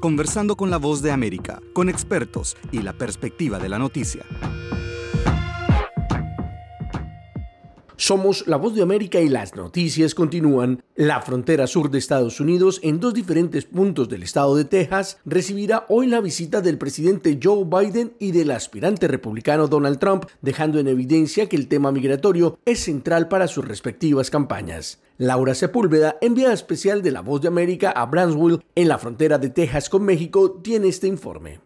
Conversando 0.00 0.56
con 0.56 0.68
la 0.68 0.78
Voz 0.78 1.00
de 1.00 1.12
América, 1.12 1.60
con 1.74 1.88
expertos 1.88 2.56
y 2.72 2.82
la 2.82 2.92
perspectiva 2.92 3.60
de 3.60 3.68
la 3.68 3.78
noticia. 3.78 4.24
Somos 8.02 8.48
la 8.48 8.56
voz 8.56 8.74
de 8.74 8.82
América 8.82 9.20
y 9.20 9.28
las 9.28 9.54
noticias 9.54 10.16
continúan. 10.16 10.82
La 10.96 11.22
frontera 11.22 11.68
sur 11.68 11.88
de 11.88 11.98
Estados 11.98 12.40
Unidos, 12.40 12.80
en 12.82 12.98
dos 12.98 13.14
diferentes 13.14 13.64
puntos 13.64 14.08
del 14.08 14.24
estado 14.24 14.56
de 14.56 14.64
Texas, 14.64 15.18
recibirá 15.24 15.86
hoy 15.88 16.08
la 16.08 16.20
visita 16.20 16.60
del 16.60 16.78
presidente 16.78 17.38
Joe 17.40 17.64
Biden 17.64 18.14
y 18.18 18.32
del 18.32 18.50
aspirante 18.50 19.06
republicano 19.06 19.68
Donald 19.68 20.00
Trump, 20.00 20.24
dejando 20.40 20.80
en 20.80 20.88
evidencia 20.88 21.48
que 21.48 21.54
el 21.54 21.68
tema 21.68 21.92
migratorio 21.92 22.58
es 22.64 22.80
central 22.80 23.28
para 23.28 23.46
sus 23.46 23.68
respectivas 23.68 24.30
campañas. 24.30 25.00
Laura 25.16 25.54
Sepúlveda, 25.54 26.16
enviada 26.20 26.54
especial 26.54 27.02
de 27.02 27.12
la 27.12 27.20
voz 27.20 27.40
de 27.40 27.46
América 27.46 27.92
a 27.92 28.06
Brownsville, 28.06 28.64
en 28.74 28.88
la 28.88 28.98
frontera 28.98 29.38
de 29.38 29.50
Texas 29.50 29.88
con 29.88 30.02
México, 30.02 30.50
tiene 30.60 30.88
este 30.88 31.06
informe. 31.06 31.60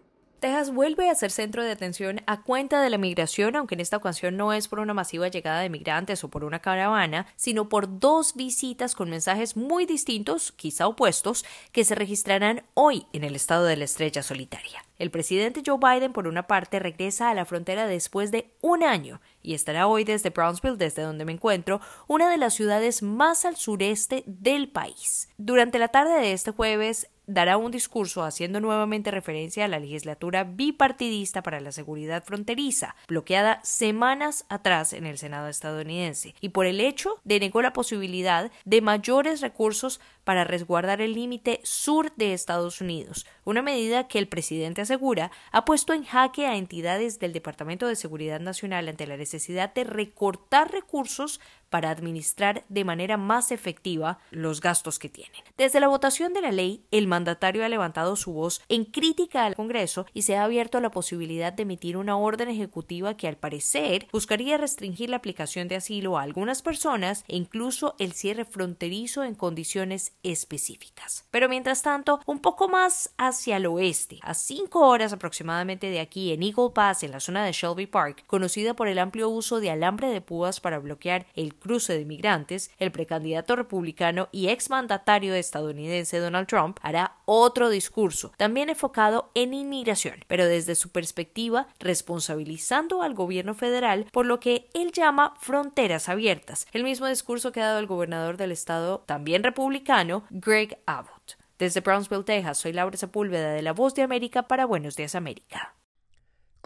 Texas 0.46 0.72
vuelve 0.72 1.10
a 1.10 1.14
ser 1.16 1.32
centro 1.32 1.64
de 1.64 1.72
atención 1.72 2.20
a 2.28 2.44
cuenta 2.44 2.80
de 2.80 2.88
la 2.88 2.98
migración, 2.98 3.56
aunque 3.56 3.74
en 3.74 3.80
esta 3.80 3.96
ocasión 3.96 4.36
no 4.36 4.52
es 4.52 4.68
por 4.68 4.78
una 4.78 4.94
masiva 4.94 5.26
llegada 5.26 5.58
de 5.58 5.68
migrantes 5.68 6.22
o 6.22 6.28
por 6.28 6.44
una 6.44 6.60
caravana, 6.60 7.26
sino 7.34 7.68
por 7.68 7.98
dos 7.98 8.36
visitas 8.36 8.94
con 8.94 9.10
mensajes 9.10 9.56
muy 9.56 9.86
distintos, 9.86 10.52
quizá 10.52 10.86
opuestos, 10.86 11.44
que 11.72 11.84
se 11.84 11.96
registrarán 11.96 12.62
hoy 12.74 13.06
en 13.12 13.24
el 13.24 13.34
estado 13.34 13.64
de 13.64 13.76
la 13.76 13.86
estrella 13.86 14.22
solitaria. 14.22 14.84
El 15.00 15.10
presidente 15.10 15.64
Joe 15.66 15.78
Biden, 15.78 16.12
por 16.12 16.28
una 16.28 16.46
parte, 16.46 16.78
regresa 16.78 17.28
a 17.28 17.34
la 17.34 17.44
frontera 17.44 17.88
después 17.88 18.30
de 18.30 18.54
un 18.62 18.84
año 18.84 19.20
y 19.42 19.54
estará 19.54 19.88
hoy 19.88 20.04
desde 20.04 20.30
Brownsville, 20.30 20.78
desde 20.78 21.02
donde 21.02 21.24
me 21.24 21.32
encuentro, 21.32 21.80
una 22.06 22.30
de 22.30 22.38
las 22.38 22.54
ciudades 22.54 23.02
más 23.02 23.44
al 23.44 23.56
sureste 23.56 24.22
del 24.26 24.70
país. 24.70 25.28
Durante 25.38 25.80
la 25.80 25.88
tarde 25.88 26.14
de 26.20 26.32
este 26.32 26.52
jueves, 26.52 27.08
dará 27.26 27.56
un 27.56 27.70
discurso 27.70 28.24
haciendo 28.24 28.60
nuevamente 28.60 29.10
referencia 29.10 29.64
a 29.64 29.68
la 29.68 29.78
legislatura 29.78 30.44
bipartidista 30.44 31.42
para 31.42 31.60
la 31.60 31.72
seguridad 31.72 32.24
fronteriza, 32.24 32.94
bloqueada 33.08 33.60
semanas 33.62 34.44
atrás 34.48 34.92
en 34.92 35.06
el 35.06 35.18
Senado 35.18 35.48
estadounidense, 35.48 36.34
y 36.40 36.50
por 36.50 36.66
el 36.66 36.80
hecho 36.80 37.20
de 37.24 37.40
negó 37.40 37.62
la 37.62 37.72
posibilidad 37.72 38.50
de 38.64 38.80
mayores 38.80 39.40
recursos 39.40 40.00
para 40.26 40.42
resguardar 40.42 41.00
el 41.00 41.14
límite 41.14 41.60
sur 41.62 42.12
de 42.16 42.32
Estados 42.32 42.80
Unidos, 42.80 43.26
una 43.44 43.62
medida 43.62 44.08
que 44.08 44.18
el 44.18 44.26
presidente 44.26 44.82
asegura 44.82 45.30
ha 45.52 45.64
puesto 45.64 45.92
en 45.92 46.02
jaque 46.02 46.48
a 46.48 46.56
entidades 46.56 47.20
del 47.20 47.32
Departamento 47.32 47.86
de 47.86 47.94
Seguridad 47.94 48.40
Nacional 48.40 48.88
ante 48.88 49.06
la 49.06 49.16
necesidad 49.16 49.72
de 49.72 49.84
recortar 49.84 50.72
recursos 50.72 51.40
para 51.70 51.90
administrar 51.90 52.64
de 52.68 52.84
manera 52.84 53.16
más 53.16 53.52
efectiva 53.52 54.18
los 54.30 54.60
gastos 54.60 54.98
que 54.98 55.08
tienen. 55.08 55.42
Desde 55.56 55.78
la 55.78 55.88
votación 55.88 56.32
de 56.32 56.40
la 56.40 56.52
ley, 56.52 56.84
el 56.90 57.06
mandatario 57.06 57.64
ha 57.64 57.68
levantado 57.68 58.16
su 58.16 58.32
voz 58.32 58.62
en 58.68 58.84
crítica 58.84 59.44
al 59.44 59.54
Congreso 59.54 60.06
y 60.12 60.22
se 60.22 60.36
ha 60.36 60.44
abierto 60.44 60.78
a 60.78 60.80
la 60.80 60.90
posibilidad 60.90 61.52
de 61.52 61.62
emitir 61.62 61.96
una 61.96 62.16
orden 62.16 62.48
ejecutiva 62.48 63.16
que 63.16 63.28
al 63.28 63.36
parecer 63.36 64.08
buscaría 64.12 64.58
restringir 64.58 65.10
la 65.10 65.18
aplicación 65.18 65.68
de 65.68 65.76
asilo 65.76 66.18
a 66.18 66.22
algunas 66.22 66.62
personas 66.62 67.24
e 67.28 67.36
incluso 67.36 67.94
el 67.98 68.12
cierre 68.12 68.44
fronterizo 68.44 69.22
en 69.22 69.34
condiciones 69.34 70.15
específicas. 70.22 71.24
Pero 71.30 71.48
mientras 71.48 71.82
tanto, 71.82 72.20
un 72.26 72.40
poco 72.40 72.68
más 72.68 73.12
hacia 73.18 73.56
el 73.56 73.66
oeste, 73.66 74.18
a 74.22 74.34
cinco 74.34 74.88
horas 74.88 75.12
aproximadamente 75.12 75.90
de 75.90 76.00
aquí 76.00 76.32
en 76.32 76.42
Eagle 76.42 76.70
Pass, 76.74 77.02
en 77.02 77.12
la 77.12 77.20
zona 77.20 77.44
de 77.44 77.52
Shelby 77.52 77.86
Park, 77.86 78.24
conocida 78.26 78.74
por 78.74 78.88
el 78.88 78.98
amplio 78.98 79.28
uso 79.28 79.60
de 79.60 79.70
alambre 79.70 80.08
de 80.08 80.20
púas 80.20 80.60
para 80.60 80.78
bloquear 80.78 81.26
el 81.34 81.54
cruce 81.54 81.96
de 81.96 82.04
migrantes, 82.04 82.70
el 82.78 82.92
precandidato 82.92 83.56
republicano 83.56 84.28
y 84.32 84.48
exmandatario 84.48 85.34
estadounidense 85.34 86.18
Donald 86.18 86.46
Trump 86.46 86.78
hará 86.82 87.15
otro 87.26 87.68
discurso, 87.68 88.32
también 88.38 88.70
enfocado 88.70 89.30
en 89.34 89.52
inmigración, 89.52 90.24
pero 90.26 90.46
desde 90.46 90.74
su 90.74 90.90
perspectiva 90.90 91.66
responsabilizando 91.78 93.02
al 93.02 93.14
gobierno 93.14 93.54
federal 93.54 94.06
por 94.12 94.24
lo 94.24 94.40
que 94.40 94.70
él 94.72 94.92
llama 94.92 95.34
fronteras 95.38 96.08
abiertas, 96.08 96.66
el 96.72 96.84
mismo 96.84 97.06
discurso 97.06 97.52
que 97.52 97.60
ha 97.60 97.66
dado 97.66 97.80
el 97.80 97.86
gobernador 97.86 98.38
del 98.38 98.52
estado, 98.52 99.04
también 99.06 99.42
republicano, 99.42 100.24
Greg 100.30 100.78
Abbott. 100.86 101.36
Desde 101.58 101.80
Brownsville, 101.80 102.24
Texas, 102.24 102.58
soy 102.58 102.72
Laura 102.72 102.96
Sepúlveda 102.96 103.52
de 103.52 103.62
La 103.62 103.72
Voz 103.72 103.94
de 103.94 104.02
América 104.02 104.42
para 104.46 104.66
Buenos 104.66 104.94
Días 104.94 105.14
América. 105.14 105.74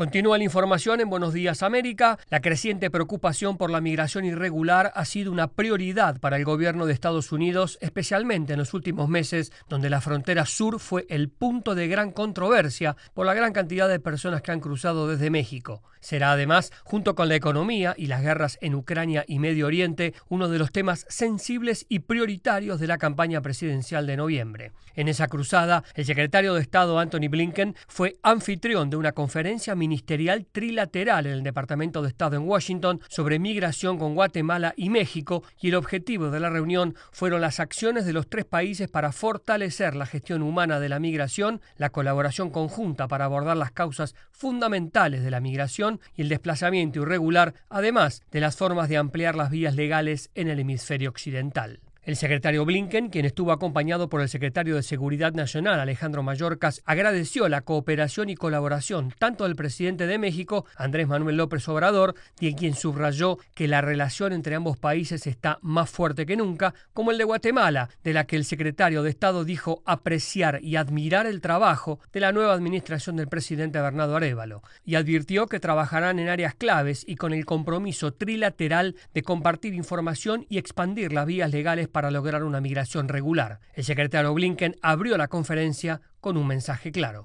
Continúa 0.01 0.39
la 0.39 0.45
información 0.45 1.03
en 1.03 1.11
Buenos 1.11 1.35
Días 1.35 1.63
América. 1.63 2.19
La 2.31 2.41
creciente 2.41 2.91
preocupación 2.91 3.59
por 3.59 3.71
la 3.71 3.83
migración 3.83 4.25
irregular 4.25 4.93
ha 4.95 5.05
sido 5.05 5.31
una 5.31 5.49
prioridad 5.49 6.19
para 6.21 6.39
el 6.39 6.47
gobierno 6.47 6.87
de 6.87 6.95
Estados 6.95 7.33
Unidos, 7.33 7.77
especialmente 7.83 8.55
en 8.55 8.61
los 8.61 8.73
últimos 8.73 9.11
meses, 9.11 9.53
donde 9.69 9.91
la 9.91 10.01
frontera 10.01 10.47
sur 10.47 10.81
fue 10.81 11.05
el 11.11 11.29
punto 11.29 11.75
de 11.75 11.87
gran 11.87 12.13
controversia 12.13 12.97
por 13.13 13.27
la 13.27 13.35
gran 13.35 13.53
cantidad 13.53 13.91
de 13.91 14.01
personas 14.01 14.41
que 14.41 14.53
han 14.53 14.61
cruzado 14.61 15.07
desde 15.07 15.29
México. 15.29 15.83
Será 16.01 16.33
además, 16.33 16.73
junto 16.85 17.15
con 17.15 17.29
la 17.29 17.37
economía 17.37 17.95
y 17.97 18.07
las 18.07 18.23
guerras 18.23 18.59
en 18.61 18.75
Ucrania 18.75 19.25
y 19.27 19.39
Medio 19.39 19.67
Oriente, 19.67 20.15
uno 20.29 20.49
de 20.49 20.59
los 20.59 20.73
temas 20.73 21.07
sensibles 21.09 21.87
y 21.89 22.01
prioritarios 22.01 22.81
de 22.81 22.87
la 22.87 22.99
campaña 22.99 23.41
presidencial 23.41 24.07
de 24.07 24.17
noviembre. 24.17 24.73
En 24.95 25.09
esa 25.09 25.29
cruzada, 25.29 25.85
el 25.95 26.05
secretario 26.05 26.55
de 26.55 26.61
Estado 26.61 26.99
Anthony 26.99 27.29
Blinken 27.31 27.77
fue 27.87 28.17
anfitrión 28.23 28.91
de 28.91 28.97
una 28.97 29.13
conferencia 29.13 29.75
ministerial 29.75 30.47
trilateral 30.51 31.27
en 31.27 31.33
el 31.33 31.43
Departamento 31.43 32.03
de 32.03 32.09
Estado 32.09 32.37
en 32.37 32.49
Washington 32.49 33.01
sobre 33.09 33.39
migración 33.39 33.99
con 33.99 34.15
Guatemala 34.15 34.75
y 34.77 34.91
México 34.91 35.43
y 35.61 35.69
el 35.69 35.77
objetivo 35.77 36.31
de 36.31 36.41
la 36.41 36.51
reunión 36.51 36.95
fueron 37.13 37.41
las 37.41 37.61
acciones 37.61 38.05
de 38.05 38.13
los 38.13 38.29
tres 38.29 38.45
países 38.45 38.89
para 38.89 39.13
fortalecer 39.13 39.95
la 39.95 40.07
gestión 40.07 40.43
humana 40.43 40.81
de 40.81 40.89
la 40.89 40.99
migración, 40.99 41.61
la 41.77 41.91
colaboración 41.91 42.51
conjunta 42.51 43.09
para 43.09 43.25
abordar 43.25 43.57
las 43.57 43.73
causas 43.73 44.15
fundamentales 44.31 45.23
de 45.23 45.31
la 45.31 45.41
migración 45.41 45.90
y 46.15 46.23
el 46.23 46.29
desplazamiento 46.29 47.01
irregular, 47.01 47.55
además 47.69 48.23
de 48.31 48.41
las 48.41 48.57
formas 48.57 48.89
de 48.89 48.99
ampliar 48.99 49.35
las 49.35 49.51
vías 49.51 49.75
legales 49.75 50.31
en 50.35 50.49
el 50.49 50.61
hemisferio 50.61 51.09
occidental. 51.09 51.81
El 52.11 52.17
secretario 52.17 52.65
Blinken, 52.65 53.09
quien 53.09 53.25
estuvo 53.25 53.53
acompañado 53.53 54.09
por 54.09 54.21
el 54.21 54.29
secretario 54.29 54.75
de 54.75 54.83
Seguridad 54.83 55.33
Nacional 55.33 55.79
Alejandro 55.79 56.25
Mayorkas, 56.25 56.83
agradeció 56.85 57.49
la 57.49 57.61
cooperación 57.61 58.29
y 58.31 58.35
colaboración 58.35 59.15
tanto 59.17 59.45
del 59.45 59.55
presidente 59.55 60.09
de 60.09 60.19
México, 60.19 60.67
Andrés 60.75 61.07
Manuel 61.07 61.37
López 61.37 61.69
Obrador, 61.69 62.17
y 62.41 62.53
quien 62.57 62.75
subrayó 62.75 63.39
que 63.55 63.69
la 63.69 63.81
relación 63.81 64.33
entre 64.33 64.57
ambos 64.57 64.77
países 64.77 65.29
está 65.29 65.61
más 65.63 65.89
fuerte 65.89 66.27
que 66.27 66.37
nunca, 66.37 66.75
como 66.95 67.13
el 67.13 67.19
de 67.19 67.23
Guatemala, 67.23 67.91
de 68.03 68.13
la 68.13 68.25
que 68.25 68.35
el 68.35 68.45
secretario 68.45 69.05
de 69.05 69.11
Estado 69.11 69.45
dijo 69.45 69.81
apreciar 69.87 70.59
y 70.65 70.75
admirar 70.75 71.27
el 71.27 71.41
trabajo 71.41 72.01
de 72.13 72.19
la 72.19 72.33
nueva 72.33 72.55
administración 72.55 73.15
del 73.15 73.29
presidente 73.29 73.81
Bernardo 73.81 74.17
Arevalo, 74.17 74.65
y 74.85 74.97
advirtió 74.97 75.47
que 75.47 75.61
trabajarán 75.61 76.19
en 76.19 76.29
áreas 76.29 76.57
claves 76.57 77.05
y 77.07 77.15
con 77.15 77.33
el 77.33 77.45
compromiso 77.45 78.13
trilateral 78.13 78.97
de 79.15 79.23
compartir 79.23 79.75
información 79.75 80.45
y 80.49 80.59
expandir 80.59 81.13
las 81.13 81.27
vías 81.27 81.53
legales 81.53 81.87
para 81.87 82.00
para 82.01 82.11
lograr 82.11 82.45
una 82.45 82.63
migración 82.63 83.09
regular. 83.09 83.61
El 83.75 83.85
secretario 83.85 84.33
Blinken 84.33 84.75
abrió 84.81 85.19
la 85.19 85.29
conferencia 85.29 86.01
con 86.23 86.39
un 86.39 86.47
mensaje 86.47 86.93
claro. 86.93 87.25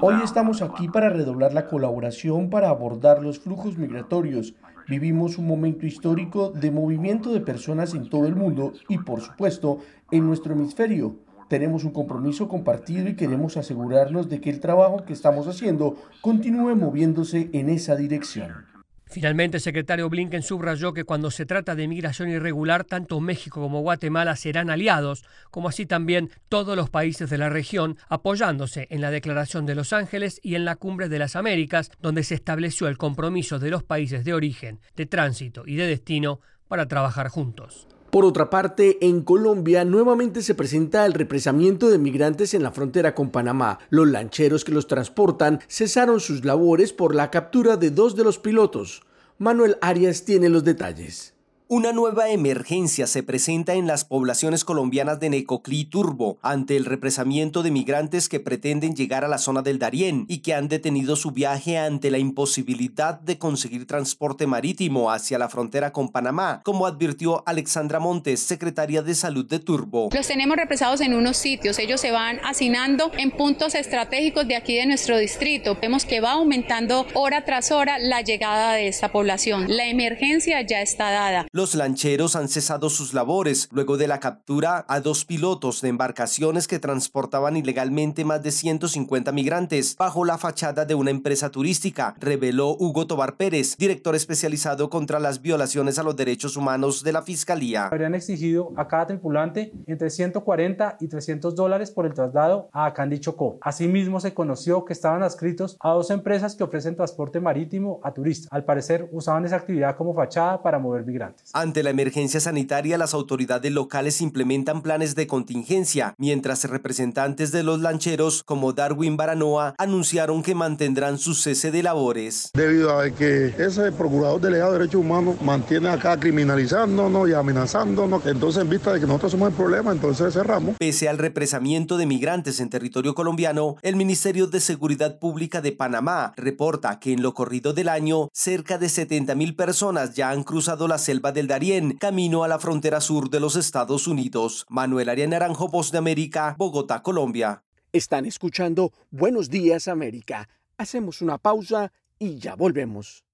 Hoy 0.00 0.14
estamos 0.24 0.62
aquí 0.62 0.88
para 0.88 1.10
redoblar 1.10 1.52
la 1.52 1.66
colaboración 1.66 2.48
para 2.48 2.70
abordar 2.70 3.22
los 3.22 3.40
flujos 3.40 3.76
migratorios. 3.76 4.54
Vivimos 4.88 5.36
un 5.36 5.46
momento 5.46 5.84
histórico 5.84 6.48
de 6.48 6.70
movimiento 6.70 7.30
de 7.30 7.40
personas 7.40 7.92
en 7.92 8.08
todo 8.08 8.26
el 8.26 8.36
mundo 8.36 8.72
y, 8.88 8.96
por 8.96 9.20
supuesto, 9.20 9.80
en 10.10 10.26
nuestro 10.26 10.54
hemisferio. 10.54 11.16
Tenemos 11.50 11.84
un 11.84 11.92
compromiso 11.92 12.48
compartido 12.48 13.06
y 13.06 13.16
queremos 13.16 13.58
asegurarnos 13.58 14.30
de 14.30 14.40
que 14.40 14.48
el 14.48 14.60
trabajo 14.60 15.04
que 15.04 15.12
estamos 15.12 15.46
haciendo 15.46 15.96
continúe 16.22 16.74
moviéndose 16.74 17.50
en 17.52 17.68
esa 17.68 17.96
dirección. 17.96 18.73
Finalmente, 19.14 19.58
el 19.58 19.62
secretario 19.62 20.10
Blinken 20.10 20.42
subrayó 20.42 20.92
que 20.92 21.04
cuando 21.04 21.30
se 21.30 21.46
trata 21.46 21.76
de 21.76 21.86
migración 21.86 22.30
irregular, 22.30 22.82
tanto 22.82 23.20
México 23.20 23.60
como 23.60 23.80
Guatemala 23.80 24.34
serán 24.34 24.70
aliados, 24.70 25.24
como 25.52 25.68
así 25.68 25.86
también 25.86 26.32
todos 26.48 26.76
los 26.76 26.90
países 26.90 27.30
de 27.30 27.38
la 27.38 27.48
región, 27.48 27.96
apoyándose 28.08 28.88
en 28.90 29.00
la 29.00 29.12
Declaración 29.12 29.66
de 29.66 29.76
Los 29.76 29.92
Ángeles 29.92 30.40
y 30.42 30.56
en 30.56 30.64
la 30.64 30.74
Cumbre 30.74 31.08
de 31.08 31.20
las 31.20 31.36
Américas, 31.36 31.92
donde 32.00 32.24
se 32.24 32.34
estableció 32.34 32.88
el 32.88 32.98
compromiso 32.98 33.60
de 33.60 33.70
los 33.70 33.84
países 33.84 34.24
de 34.24 34.34
origen, 34.34 34.80
de 34.96 35.06
tránsito 35.06 35.62
y 35.64 35.76
de 35.76 35.86
destino 35.86 36.40
para 36.66 36.88
trabajar 36.88 37.28
juntos. 37.28 37.86
Por 38.14 38.24
otra 38.24 38.48
parte, 38.48 38.98
en 39.04 39.22
Colombia 39.22 39.84
nuevamente 39.84 40.40
se 40.42 40.54
presenta 40.54 41.04
el 41.04 41.14
represamiento 41.14 41.90
de 41.90 41.98
migrantes 41.98 42.54
en 42.54 42.62
la 42.62 42.70
frontera 42.70 43.12
con 43.12 43.30
Panamá. 43.30 43.80
Los 43.90 44.06
lancheros 44.06 44.64
que 44.64 44.70
los 44.70 44.86
transportan 44.86 45.58
cesaron 45.66 46.20
sus 46.20 46.44
labores 46.44 46.92
por 46.92 47.12
la 47.12 47.32
captura 47.32 47.76
de 47.76 47.90
dos 47.90 48.14
de 48.14 48.22
los 48.22 48.38
pilotos. 48.38 49.02
Manuel 49.38 49.78
Arias 49.80 50.24
tiene 50.24 50.48
los 50.48 50.62
detalles. 50.62 51.33
Una 51.66 51.92
nueva 51.92 52.28
emergencia 52.28 53.06
se 53.06 53.22
presenta 53.22 53.72
en 53.72 53.86
las 53.86 54.04
poblaciones 54.04 54.66
colombianas 54.66 55.18
de 55.18 55.30
Necoclí 55.30 55.80
y 55.80 55.84
Turbo 55.86 56.36
ante 56.42 56.76
el 56.76 56.84
represamiento 56.84 57.62
de 57.62 57.70
migrantes 57.70 58.28
que 58.28 58.38
pretenden 58.38 58.94
llegar 58.94 59.24
a 59.24 59.28
la 59.28 59.38
zona 59.38 59.62
del 59.62 59.78
Darién 59.78 60.26
y 60.28 60.40
que 60.40 60.52
han 60.52 60.68
detenido 60.68 61.16
su 61.16 61.30
viaje 61.30 61.78
ante 61.78 62.10
la 62.10 62.18
imposibilidad 62.18 63.18
de 63.18 63.38
conseguir 63.38 63.86
transporte 63.86 64.46
marítimo 64.46 65.10
hacia 65.10 65.38
la 65.38 65.48
frontera 65.48 65.90
con 65.90 66.10
Panamá, 66.10 66.60
como 66.66 66.84
advirtió 66.84 67.42
Alexandra 67.46 67.98
Montes, 67.98 68.40
secretaria 68.40 69.00
de 69.00 69.14
Salud 69.14 69.46
de 69.46 69.58
Turbo. 69.58 70.10
Los 70.12 70.28
tenemos 70.28 70.58
represados 70.58 71.00
en 71.00 71.14
unos 71.14 71.38
sitios, 71.38 71.78
ellos 71.78 72.02
se 72.02 72.10
van 72.10 72.40
hacinando 72.44 73.10
en 73.16 73.30
puntos 73.30 73.74
estratégicos 73.74 74.46
de 74.46 74.56
aquí 74.56 74.76
de 74.76 74.84
nuestro 74.84 75.16
distrito. 75.16 75.78
Vemos 75.80 76.04
que 76.04 76.20
va 76.20 76.32
aumentando 76.32 77.06
hora 77.14 77.46
tras 77.46 77.72
hora 77.72 77.98
la 77.98 78.20
llegada 78.20 78.74
de 78.74 78.86
esta 78.86 79.10
población. 79.10 79.64
La 79.74 79.86
emergencia 79.86 80.60
ya 80.60 80.82
está 80.82 81.10
dada. 81.10 81.46
Los 81.56 81.76
lancheros 81.76 82.34
han 82.34 82.48
cesado 82.48 82.90
sus 82.90 83.14
labores 83.14 83.68
luego 83.70 83.96
de 83.96 84.08
la 84.08 84.18
captura 84.18 84.84
a 84.88 84.98
dos 84.98 85.24
pilotos 85.24 85.82
de 85.82 85.88
embarcaciones 85.88 86.66
que 86.66 86.80
transportaban 86.80 87.56
ilegalmente 87.56 88.24
más 88.24 88.42
de 88.42 88.50
150 88.50 89.30
migrantes 89.30 89.94
bajo 89.96 90.24
la 90.24 90.36
fachada 90.36 90.84
de 90.84 90.96
una 90.96 91.12
empresa 91.12 91.50
turística, 91.50 92.16
reveló 92.18 92.70
Hugo 92.76 93.06
Tobar 93.06 93.36
Pérez, 93.36 93.76
director 93.76 94.16
especializado 94.16 94.90
contra 94.90 95.20
las 95.20 95.42
violaciones 95.42 95.96
a 96.00 96.02
los 96.02 96.16
derechos 96.16 96.56
humanos 96.56 97.04
de 97.04 97.12
la 97.12 97.22
Fiscalía. 97.22 97.86
Habrían 97.86 98.16
exigido 98.16 98.72
a 98.74 98.88
cada 98.88 99.06
tripulante 99.06 99.72
entre 99.86 100.10
140 100.10 100.96
y 100.98 101.06
300 101.06 101.54
dólares 101.54 101.92
por 101.92 102.04
el 102.06 102.14
traslado 102.14 102.68
a 102.72 102.92
Candy 102.92 103.20
Chocó. 103.20 103.58
Asimismo, 103.60 104.18
se 104.18 104.34
conoció 104.34 104.84
que 104.84 104.92
estaban 104.92 105.22
adscritos 105.22 105.76
a 105.78 105.90
dos 105.90 106.10
empresas 106.10 106.56
que 106.56 106.64
ofrecen 106.64 106.96
transporte 106.96 107.38
marítimo 107.38 108.00
a 108.02 108.12
turistas. 108.12 108.48
Al 108.50 108.64
parecer, 108.64 109.08
usaban 109.12 109.44
esa 109.44 109.54
actividad 109.54 109.96
como 109.96 110.16
fachada 110.16 110.60
para 110.60 110.80
mover 110.80 111.06
migrantes. 111.06 111.43
Ante 111.52 111.82
la 111.82 111.90
emergencia 111.90 112.40
sanitaria, 112.40 112.98
las 112.98 113.14
autoridades 113.14 113.70
locales 113.70 114.20
implementan 114.20 114.82
planes 114.82 115.14
de 115.14 115.26
contingencia, 115.26 116.14
mientras 116.18 116.64
representantes 116.64 117.52
de 117.52 117.62
los 117.62 117.80
lancheros, 117.80 118.42
como 118.42 118.72
Darwin 118.72 119.16
Baranoa, 119.16 119.74
anunciaron 119.78 120.42
que 120.42 120.54
mantendrán 120.54 121.18
su 121.18 121.34
cese 121.34 121.70
de 121.70 121.82
labores. 121.82 122.50
Debido 122.54 122.98
a 122.98 123.10
que 123.10 123.54
ese 123.58 123.92
procurador 123.92 124.40
delegado 124.40 124.72
de 124.72 124.78
derechos 124.78 125.00
humanos 125.00 125.40
mantiene 125.42 125.88
acá 125.88 126.18
criminalizándonos 126.18 127.28
y 127.28 127.34
amenazándonos, 127.34 128.24
entonces 128.26 128.62
en 128.62 128.70
vista 128.70 128.92
de 128.92 129.00
que 129.00 129.06
nosotros 129.06 129.32
somos 129.32 129.50
el 129.50 129.54
problema, 129.54 129.92
entonces 129.92 130.32
cerramos. 130.32 130.76
Pese 130.78 131.08
al 131.08 131.18
represamiento 131.18 131.96
de 131.96 132.06
migrantes 132.06 132.60
en 132.60 132.70
territorio 132.70 133.14
colombiano, 133.14 133.76
el 133.82 133.96
Ministerio 133.96 134.46
de 134.46 134.60
Seguridad 134.60 135.18
Pública 135.18 135.60
de 135.60 135.72
Panamá 135.72 136.32
reporta 136.36 136.98
que 136.98 137.12
en 137.12 137.22
lo 137.22 137.34
corrido 137.34 137.72
del 137.72 137.88
año, 137.88 138.28
cerca 138.32 138.78
de 138.78 138.88
70 138.88 139.34
mil 139.34 139.54
personas 139.54 140.14
ya 140.14 140.30
han 140.30 140.42
cruzado 140.42 140.88
la 140.88 140.98
selva 140.98 141.32
del 141.34 141.48
Darién, 141.48 141.98
camino 141.98 142.44
a 142.44 142.48
la 142.48 142.58
frontera 142.58 143.00
sur 143.00 143.28
de 143.28 143.40
los 143.40 143.56
Estados 143.56 144.06
Unidos. 144.06 144.64
Manuel 144.68 145.10
Arias 145.10 145.28
Naranjo, 145.28 145.68
Voz 145.68 145.90
de 145.92 145.98
América, 145.98 146.54
Bogotá, 146.56 147.02
Colombia. 147.02 147.64
Están 147.92 148.24
escuchando 148.24 148.92
Buenos 149.10 149.50
Días 149.50 149.88
América. 149.88 150.48
Hacemos 150.78 151.20
una 151.20 151.38
pausa 151.38 151.92
y 152.18 152.38
ya 152.38 152.54
volvemos. 152.54 153.24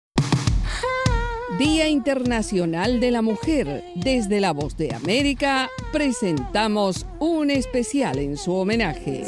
Día 1.59 1.89
Internacional 1.89 3.01
de 3.01 3.11
la 3.11 3.23
Mujer. 3.23 3.85
Desde 3.95 4.41
la 4.41 4.53
Voz 4.53 4.77
de 4.77 4.95
América 4.95 5.69
presentamos 5.93 7.07
un 7.19 7.51
especial 7.51 8.19
en 8.19 8.37
su 8.37 8.55
homenaje. 8.55 9.25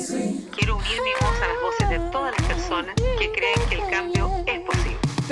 Quiero 0.57 0.77
unir 0.77 1.01
mi 1.03 1.13
voz 1.21 1.37
a 1.43 1.49
las 1.49 1.63
voces 1.63 1.91
de 1.91 2.11
todas 2.11 2.35
las 2.39 2.49
personas 2.49 2.95
que 2.95 3.31
creen 3.33 3.69
que 3.69 3.75
el 3.77 3.91
cambio 3.91 4.31
es. 4.47 4.62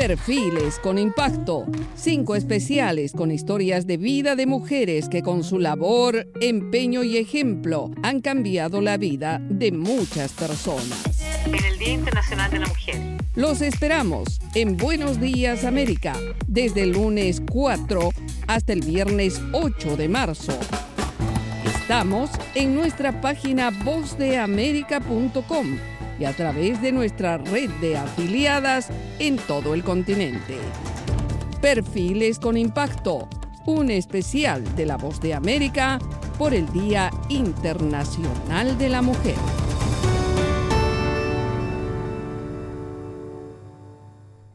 Perfiles 0.00 0.78
con 0.78 0.96
impacto. 0.96 1.66
Cinco 1.94 2.34
especiales 2.34 3.12
con 3.12 3.30
historias 3.30 3.86
de 3.86 3.98
vida 3.98 4.34
de 4.34 4.46
mujeres 4.46 5.10
que 5.10 5.22
con 5.22 5.44
su 5.44 5.58
labor, 5.58 6.26
empeño 6.40 7.04
y 7.04 7.18
ejemplo 7.18 7.90
han 8.02 8.22
cambiado 8.22 8.80
la 8.80 8.96
vida 8.96 9.42
de 9.42 9.72
muchas 9.72 10.32
personas. 10.32 11.22
En 11.44 11.54
el 11.54 11.78
Día 11.78 11.92
Internacional 11.92 12.50
de 12.50 12.60
la 12.60 12.68
Mujer. 12.68 12.96
Los 13.34 13.60
esperamos 13.60 14.40
en 14.54 14.78
Buenos 14.78 15.20
Días 15.20 15.66
América, 15.66 16.16
desde 16.46 16.84
el 16.84 16.92
lunes 16.92 17.42
4 17.50 18.08
hasta 18.46 18.72
el 18.72 18.80
viernes 18.80 19.38
8 19.52 19.98
de 19.98 20.08
marzo. 20.08 20.58
Estamos 21.66 22.30
en 22.54 22.74
nuestra 22.74 23.20
página 23.20 23.68
vozdeamerica.com 23.84 25.99
y 26.20 26.26
a 26.26 26.32
través 26.34 26.80
de 26.82 26.92
nuestra 26.92 27.38
red 27.38 27.70
de 27.80 27.96
afiliadas 27.96 28.90
en 29.18 29.38
todo 29.38 29.74
el 29.74 29.82
continente. 29.82 30.58
Perfiles 31.62 32.38
con 32.38 32.56
impacto, 32.56 33.28
un 33.66 33.90
especial 33.90 34.76
de 34.76 34.86
la 34.86 34.96
Voz 34.98 35.20
de 35.20 35.34
América 35.34 35.98
por 36.38 36.54
el 36.54 36.70
Día 36.72 37.10
Internacional 37.30 38.78
de 38.78 38.88
la 38.90 39.02
Mujer. 39.02 39.36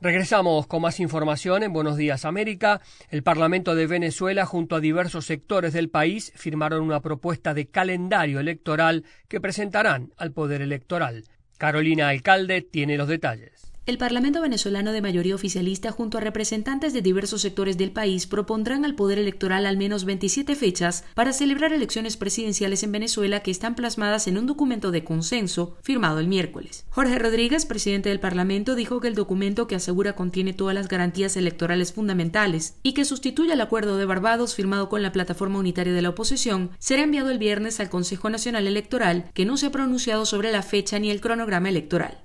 Regresamos 0.01 0.67
con 0.67 0.83
más 0.83 0.99
información 0.99 1.63
en 1.63 1.73
Buenos 1.73 1.97
Días 1.97 2.25
América. 2.25 2.79
El 3.09 3.23
Parlamento 3.23 3.73
de 3.73 3.87
Venezuela 3.87 4.45
junto 4.45 4.75
a 4.75 4.79
diversos 4.79 5.25
sectores 5.25 5.73
del 5.73 5.89
país 5.89 6.31
firmaron 6.35 6.83
una 6.83 7.01
propuesta 7.01 7.55
de 7.55 7.69
calendario 7.69 8.39
electoral 8.39 9.03
que 9.27 9.41
presentarán 9.41 10.13
al 10.17 10.31
Poder 10.31 10.61
Electoral. 10.61 11.23
Carolina 11.57 12.09
Alcalde 12.09 12.61
tiene 12.61 12.97
los 12.97 13.07
detalles. 13.07 13.64
El 13.85 13.99
Parlamento 13.99 14.41
venezolano 14.41 14.91
de 14.93 15.01
mayoría 15.03 15.35
oficialista 15.35 15.91
junto 15.91 16.17
a 16.17 16.21
representantes 16.21 16.91
de 16.91 17.03
diversos 17.03 17.41
sectores 17.41 17.77
del 17.77 17.91
país 17.91 18.25
propondrán 18.25 18.83
al 18.83 18.95
Poder 18.95 19.19
Electoral 19.19 19.67
al 19.67 19.77
menos 19.77 20.05
27 20.05 20.55
fechas 20.55 21.03
para 21.13 21.33
celebrar 21.33 21.71
elecciones 21.71 22.17
presidenciales 22.17 22.81
en 22.81 22.91
Venezuela 22.91 23.41
que 23.41 23.51
están 23.51 23.75
plasmadas 23.75 24.25
en 24.25 24.39
un 24.39 24.47
documento 24.47 24.89
de 24.89 25.03
consenso 25.03 25.77
firmado 25.83 26.17
el 26.19 26.27
miércoles. 26.27 26.87
Jorge 26.89 27.19
Rodríguez, 27.19 27.67
presidente 27.67 28.09
del 28.09 28.19
Parlamento, 28.19 28.73
dijo 28.73 28.99
que 29.01 29.07
el 29.07 29.13
documento 29.13 29.67
que 29.67 29.75
asegura 29.75 30.15
contiene 30.15 30.53
todas 30.53 30.73
las 30.73 30.87
garantías 30.87 31.37
electorales 31.37 31.93
fundamentales 31.93 32.79
y 32.81 32.93
que 32.93 33.05
sustituye 33.05 33.53
al 33.53 33.61
acuerdo 33.61 33.97
de 33.97 34.05
Barbados 34.05 34.55
firmado 34.55 34.89
con 34.89 35.03
la 35.03 35.11
plataforma 35.11 35.59
unitaria 35.59 35.93
de 35.93 36.01
la 36.01 36.09
oposición 36.09 36.71
será 36.79 37.03
enviado 37.03 37.29
el 37.29 37.37
viernes 37.37 37.79
al 37.79 37.91
Consejo 37.91 38.31
Nacional 38.31 38.65
Electoral, 38.65 39.29
que 39.35 39.45
no 39.45 39.57
se 39.57 39.67
ha 39.67 39.71
pronunciado 39.71 40.25
sobre 40.25 40.51
la 40.51 40.63
fecha 40.63 40.97
ni 40.97 41.11
el 41.11 41.21
cronograma 41.21 41.69
electoral. 41.69 42.17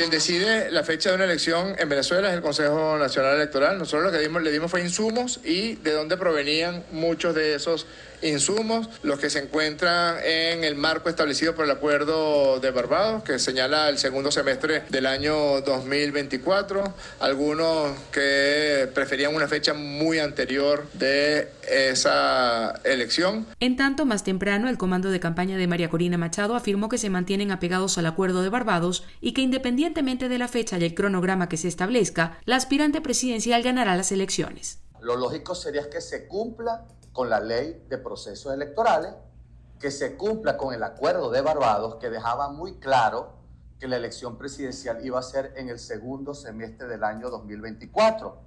Quien 0.00 0.10
decide 0.10 0.70
la 0.70 0.82
fecha 0.82 1.10
de 1.10 1.16
una 1.16 1.26
elección 1.26 1.76
en 1.78 1.86
Venezuela 1.86 2.30
es 2.30 2.34
el 2.34 2.40
Consejo 2.40 2.96
Nacional 2.96 3.36
Electoral. 3.36 3.76
Nosotros 3.76 4.04
lo 4.04 4.10
que 4.10 4.18
dimos, 4.18 4.42
le 4.42 4.50
dimos 4.50 4.70
fue 4.70 4.80
insumos 4.80 5.40
y 5.44 5.74
de 5.74 5.92
dónde 5.92 6.16
provenían 6.16 6.86
muchos 6.90 7.34
de 7.34 7.54
esos 7.54 7.86
insumos, 8.22 8.88
los 9.02 9.18
que 9.18 9.30
se 9.30 9.40
encuentran 9.40 10.16
en 10.24 10.64
el 10.64 10.74
marco 10.74 11.08
establecido 11.08 11.54
por 11.54 11.64
el 11.64 11.70
Acuerdo 11.70 12.60
de 12.60 12.70
Barbados, 12.70 13.22
que 13.22 13.38
señala 13.38 13.88
el 13.88 13.98
segundo 13.98 14.30
semestre 14.30 14.84
del 14.88 15.06
año 15.06 15.60
2024, 15.62 16.94
algunos 17.20 17.96
que 18.12 18.88
preferían 18.94 19.34
una 19.34 19.48
fecha 19.48 19.74
muy 19.74 20.18
anterior 20.18 20.86
de 20.94 21.48
esa 21.68 22.80
elección. 22.84 23.46
En 23.60 23.76
tanto, 23.76 24.04
más 24.04 24.24
temprano, 24.24 24.68
el 24.68 24.78
comando 24.78 25.10
de 25.10 25.20
campaña 25.20 25.56
de 25.56 25.66
María 25.66 25.90
Corina 25.90 26.18
Machado 26.18 26.54
afirmó 26.54 26.88
que 26.88 26.98
se 26.98 27.10
mantienen 27.10 27.50
apegados 27.50 27.98
al 27.98 28.06
Acuerdo 28.06 28.42
de 28.42 28.48
Barbados 28.48 29.04
y 29.20 29.32
que 29.32 29.42
independientemente 29.42 30.28
de 30.28 30.38
la 30.38 30.48
fecha 30.48 30.78
y 30.78 30.84
el 30.84 30.94
cronograma 30.94 31.48
que 31.48 31.56
se 31.56 31.68
establezca, 31.68 32.38
la 32.44 32.56
aspirante 32.56 33.00
presidencial 33.00 33.62
ganará 33.62 33.96
las 33.96 34.12
elecciones. 34.12 34.78
Lo 35.00 35.16
lógico 35.16 35.54
sería 35.54 35.88
que 35.88 36.00
se 36.00 36.26
cumpla 36.26 36.84
con 37.12 37.28
la 37.28 37.40
ley 37.40 37.84
de 37.88 37.98
procesos 37.98 38.52
electorales, 38.52 39.14
que 39.78 39.90
se 39.90 40.16
cumpla 40.16 40.56
con 40.56 40.74
el 40.74 40.82
acuerdo 40.82 41.30
de 41.30 41.40
Barbados 41.40 41.96
que 41.96 42.10
dejaba 42.10 42.50
muy 42.50 42.78
claro 42.78 43.40
que 43.78 43.88
la 43.88 43.96
elección 43.96 44.36
presidencial 44.36 45.04
iba 45.04 45.18
a 45.18 45.22
ser 45.22 45.54
en 45.56 45.70
el 45.70 45.78
segundo 45.78 46.34
semestre 46.34 46.86
del 46.86 47.02
año 47.02 47.30
2024. 47.30 48.38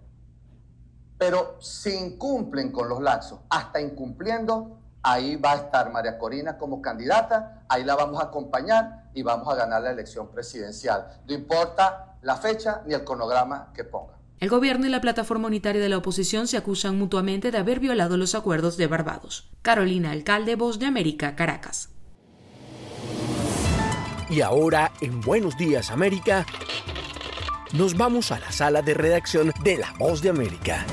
Pero 1.17 1.57
si 1.59 1.95
incumplen 1.95 2.71
con 2.71 2.87
los 2.87 3.01
laxos, 3.01 3.39
hasta 3.49 3.81
incumpliendo, 3.81 4.77
ahí 5.01 5.35
va 5.35 5.53
a 5.53 5.55
estar 5.55 5.91
María 5.91 6.19
Corina 6.19 6.57
como 6.57 6.81
candidata, 6.81 7.63
ahí 7.67 7.83
la 7.83 7.95
vamos 7.95 8.21
a 8.21 8.25
acompañar 8.25 9.09
y 9.13 9.23
vamos 9.23 9.47
a 9.51 9.55
ganar 9.55 9.81
la 9.81 9.91
elección 9.91 10.29
presidencial. 10.29 11.21
No 11.27 11.33
importa 11.33 12.17
la 12.21 12.35
fecha 12.35 12.83
ni 12.85 12.93
el 12.93 13.03
cronograma 13.03 13.71
que 13.73 13.83
ponga. 13.83 14.13
El 14.39 14.49
gobierno 14.49 14.85
y 14.85 14.89
la 14.89 15.01
plataforma 15.01 15.47
unitaria 15.47 15.81
de 15.81 15.89
la 15.89 15.97
oposición 15.97 16.47
se 16.47 16.57
acusan 16.57 16.97
mutuamente 16.97 17.51
de 17.51 17.57
haber 17.57 17.79
violado 17.79 18.17
los 18.17 18.35
acuerdos 18.35 18.75
de 18.77 18.87
Barbados. 18.87 19.49
Carolina 19.61 20.11
Alcalde, 20.11 20.55
Voz 20.55 20.79
de 20.79 20.85
América, 20.85 21.35
Caracas. 21.35 21.89
Y 24.29 24.41
ahora, 24.41 24.91
en 25.01 25.21
Buenos 25.21 25.57
Días 25.57 25.91
América, 25.91 26.45
nos 27.73 27.95
vamos 27.95 28.31
a 28.31 28.39
la 28.39 28.51
sala 28.51 28.81
de 28.81 28.93
redacción 28.93 29.51
de 29.63 29.77
La 29.77 29.93
Voz 29.97 30.21
de 30.21 30.29
América. 30.29 30.85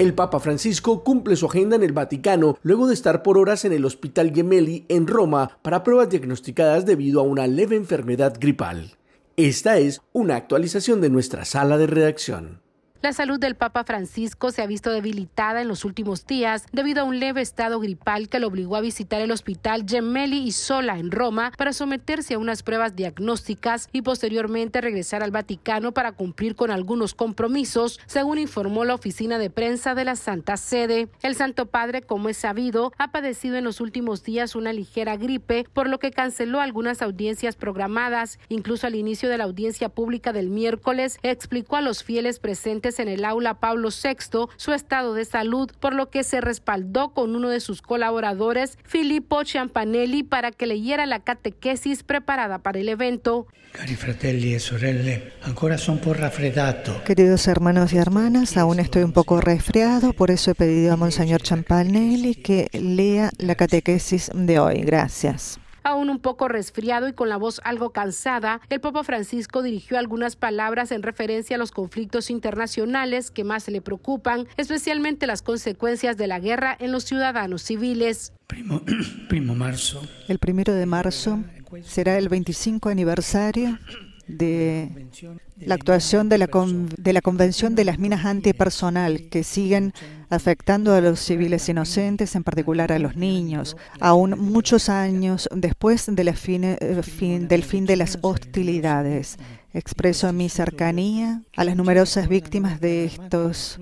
El 0.00 0.14
Papa 0.14 0.40
Francisco 0.40 1.04
cumple 1.04 1.36
su 1.36 1.44
agenda 1.44 1.76
en 1.76 1.82
el 1.82 1.92
Vaticano 1.92 2.56
luego 2.62 2.86
de 2.86 2.94
estar 2.94 3.22
por 3.22 3.36
horas 3.36 3.66
en 3.66 3.74
el 3.74 3.84
Hospital 3.84 4.32
Gemelli 4.34 4.86
en 4.88 5.06
Roma 5.06 5.58
para 5.60 5.82
pruebas 5.84 6.08
diagnosticadas 6.08 6.86
debido 6.86 7.20
a 7.20 7.24
una 7.24 7.46
leve 7.46 7.76
enfermedad 7.76 8.34
gripal. 8.40 8.96
Esta 9.42 9.78
es 9.78 10.02
una 10.12 10.36
actualización 10.36 11.00
de 11.00 11.08
nuestra 11.08 11.46
sala 11.46 11.78
de 11.78 11.86
redacción. 11.86 12.60
La 13.02 13.14
salud 13.14 13.40
del 13.40 13.54
Papa 13.54 13.82
Francisco 13.84 14.50
se 14.50 14.60
ha 14.60 14.66
visto 14.66 14.92
debilitada 14.92 15.62
en 15.62 15.68
los 15.68 15.86
últimos 15.86 16.26
días 16.26 16.66
debido 16.70 17.00
a 17.00 17.04
un 17.04 17.18
leve 17.18 17.40
estado 17.40 17.80
gripal 17.80 18.28
que 18.28 18.38
lo 18.38 18.48
obligó 18.48 18.76
a 18.76 18.82
visitar 18.82 19.22
el 19.22 19.30
hospital 19.30 19.86
Gemelli 19.88 20.36
y 20.36 20.52
Sola 20.52 20.98
en 20.98 21.10
Roma 21.10 21.50
para 21.56 21.72
someterse 21.72 22.34
a 22.34 22.38
unas 22.38 22.62
pruebas 22.62 22.96
diagnósticas 22.96 23.88
y 23.90 24.02
posteriormente 24.02 24.82
regresar 24.82 25.22
al 25.22 25.30
Vaticano 25.30 25.92
para 25.92 26.12
cumplir 26.12 26.54
con 26.54 26.70
algunos 26.70 27.14
compromisos, 27.14 27.98
según 28.04 28.38
informó 28.38 28.84
la 28.84 28.96
oficina 28.96 29.38
de 29.38 29.48
prensa 29.48 29.94
de 29.94 30.04
la 30.04 30.14
Santa 30.14 30.58
Sede. 30.58 31.08
El 31.22 31.36
Santo 31.36 31.64
Padre, 31.64 32.02
como 32.02 32.28
es 32.28 32.36
sabido, 32.36 32.92
ha 32.98 33.12
padecido 33.12 33.56
en 33.56 33.64
los 33.64 33.80
últimos 33.80 34.24
días 34.24 34.54
una 34.54 34.74
ligera 34.74 35.16
gripe, 35.16 35.64
por 35.72 35.88
lo 35.88 35.98
que 36.00 36.10
canceló 36.10 36.60
algunas 36.60 37.00
audiencias 37.00 37.56
programadas. 37.56 38.38
Incluso 38.50 38.86
al 38.86 38.94
inicio 38.94 39.30
de 39.30 39.38
la 39.38 39.44
audiencia 39.44 39.88
pública 39.88 40.34
del 40.34 40.50
miércoles, 40.50 41.18
explicó 41.22 41.76
a 41.76 41.80
los 41.80 42.04
fieles 42.04 42.38
presentes 42.40 42.89
en 42.98 43.08
el 43.08 43.24
aula 43.24 43.60
Pablo 43.60 43.90
VI 43.90 44.48
su 44.56 44.72
estado 44.72 45.14
de 45.14 45.24
salud, 45.24 45.70
por 45.78 45.94
lo 45.94 46.10
que 46.10 46.24
se 46.24 46.40
respaldó 46.40 47.10
con 47.10 47.36
uno 47.36 47.48
de 47.48 47.60
sus 47.60 47.82
colaboradores, 47.82 48.78
Filippo 48.84 49.44
Ciampanelli, 49.44 50.22
para 50.22 50.50
que 50.50 50.66
leyera 50.66 51.06
la 51.06 51.20
catequesis 51.20 52.02
preparada 52.02 52.58
para 52.58 52.80
el 52.80 52.88
evento. 52.88 53.46
Cari 53.72 53.94
fratelli 53.94 54.54
e 54.54 54.58
sorelle, 54.58 55.32
ancora 55.42 55.78
sono 55.78 55.98
un 55.98 56.02
po' 56.02 56.12
raffreddato. 56.12 57.04
Queridos 57.04 57.46
hermanos 57.46 57.92
y 57.92 57.98
hermanas, 57.98 58.56
aún 58.56 58.80
estoy 58.80 59.04
un 59.04 59.12
poco 59.12 59.40
resfriado, 59.40 60.12
por 60.12 60.32
eso 60.32 60.50
he 60.50 60.54
pedido 60.56 60.92
a 60.92 60.96
Monseñor 60.96 61.42
Ciampanelli 61.42 62.34
que 62.34 62.68
lea 62.72 63.30
la 63.38 63.54
catequesis 63.54 64.30
de 64.34 64.58
hoy. 64.58 64.80
Gracias. 64.80 65.60
Aún 65.82 66.10
un 66.10 66.18
poco 66.18 66.48
resfriado 66.48 67.08
y 67.08 67.12
con 67.12 67.28
la 67.28 67.36
voz 67.36 67.60
algo 67.64 67.90
cansada, 67.90 68.60
el 68.68 68.80
Papa 68.80 69.04
Francisco 69.04 69.62
dirigió 69.62 69.98
algunas 69.98 70.36
palabras 70.36 70.92
en 70.92 71.02
referencia 71.02 71.56
a 71.56 71.58
los 71.58 71.70
conflictos 71.70 72.30
internacionales 72.30 73.30
que 73.30 73.44
más 73.44 73.68
le 73.68 73.80
preocupan, 73.80 74.46
especialmente 74.56 75.26
las 75.26 75.42
consecuencias 75.42 76.16
de 76.16 76.26
la 76.26 76.40
guerra 76.40 76.76
en 76.78 76.92
los 76.92 77.04
ciudadanos 77.04 77.62
civiles. 77.62 78.32
Primo, 78.46 78.82
primo 79.28 79.54
marzo. 79.54 80.02
El 80.28 80.38
primero 80.38 80.72
de 80.72 80.86
marzo 80.86 81.40
será 81.82 82.18
el 82.18 82.28
25 82.28 82.88
aniversario 82.88 83.78
de 84.38 85.06
la 85.56 85.74
actuación 85.74 86.28
de 86.28 86.38
la, 86.38 86.48
de 86.98 87.12
la 87.12 87.20
Convención 87.20 87.74
de 87.74 87.84
las 87.84 87.98
Minas 87.98 88.24
Antipersonal, 88.24 89.28
que 89.28 89.44
siguen 89.44 89.92
afectando 90.28 90.94
a 90.94 91.00
los 91.00 91.20
civiles 91.20 91.68
inocentes, 91.68 92.34
en 92.34 92.44
particular 92.44 92.92
a 92.92 92.98
los 92.98 93.16
niños, 93.16 93.76
aún 94.00 94.38
muchos 94.38 94.88
años 94.88 95.48
después 95.52 96.06
de 96.08 96.24
la 96.24 96.32
eh, 96.32 97.02
fin, 97.02 97.48
del 97.48 97.64
fin 97.64 97.86
de 97.86 97.96
las 97.96 98.18
hostilidades. 98.22 99.38
Expreso 99.72 100.32
mi 100.32 100.48
cercanía 100.48 101.42
a 101.56 101.64
las 101.64 101.76
numerosas 101.76 102.28
víctimas 102.28 102.80
de 102.80 103.04
estos 103.04 103.78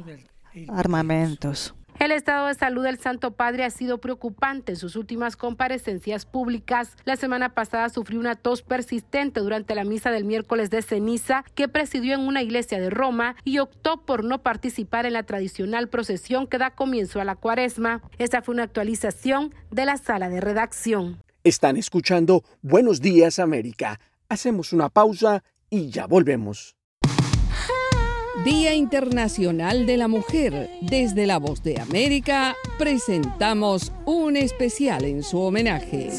armamentos. 0.68 1.74
El 1.98 2.12
estado 2.12 2.46
de 2.46 2.54
salud 2.54 2.84
del 2.84 3.00
Santo 3.00 3.32
Padre 3.32 3.64
ha 3.64 3.70
sido 3.70 3.98
preocupante 3.98 4.70
en 4.70 4.76
sus 4.76 4.94
últimas 4.94 5.37
comparecencias 5.37 6.26
públicas. 6.26 6.96
La 7.04 7.16
semana 7.16 7.54
pasada 7.54 7.88
sufrió 7.88 8.20
una 8.20 8.37
tos 8.37 8.62
persistente 8.62 9.40
durante 9.40 9.74
la 9.74 9.82
misa 9.82 10.12
del 10.12 10.24
miércoles 10.24 10.70
de 10.70 10.82
ceniza 10.82 11.44
que 11.56 11.66
presidió 11.66 12.14
en 12.14 12.20
una 12.20 12.40
iglesia 12.40 12.78
de 12.78 12.88
Roma 12.88 13.34
y 13.42 13.58
optó 13.58 14.04
por 14.06 14.22
no 14.22 14.44
participar 14.44 15.06
en 15.06 15.14
la 15.14 15.24
tradicional 15.24 15.88
procesión 15.88 16.46
que 16.46 16.58
da 16.58 16.70
comienzo 16.70 17.20
a 17.20 17.24
la 17.24 17.34
cuaresma. 17.34 18.00
Esta 18.18 18.42
fue 18.42 18.54
una 18.54 18.62
actualización 18.62 19.52
de 19.72 19.84
la 19.84 19.96
sala 19.96 20.28
de 20.28 20.40
redacción. 20.40 21.20
Están 21.42 21.76
escuchando 21.76 22.44
Buenos 22.62 23.00
Días 23.00 23.40
América. 23.40 23.98
Hacemos 24.28 24.72
una 24.72 24.88
pausa 24.88 25.42
y 25.68 25.90
ya 25.90 26.06
volvemos. 26.06 26.77
Día 28.44 28.72
Internacional 28.74 29.85
de 29.85 29.96
la 29.96 30.07
Mujer. 30.07 30.70
Desde 30.81 31.27
La 31.27 31.38
Voz 31.38 31.62
de 31.64 31.81
América 31.81 32.55
presentamos 32.79 33.92
un 34.07 34.37
especial 34.37 35.05
en 35.05 35.24
su 35.24 35.40
homenaje. 35.40 36.11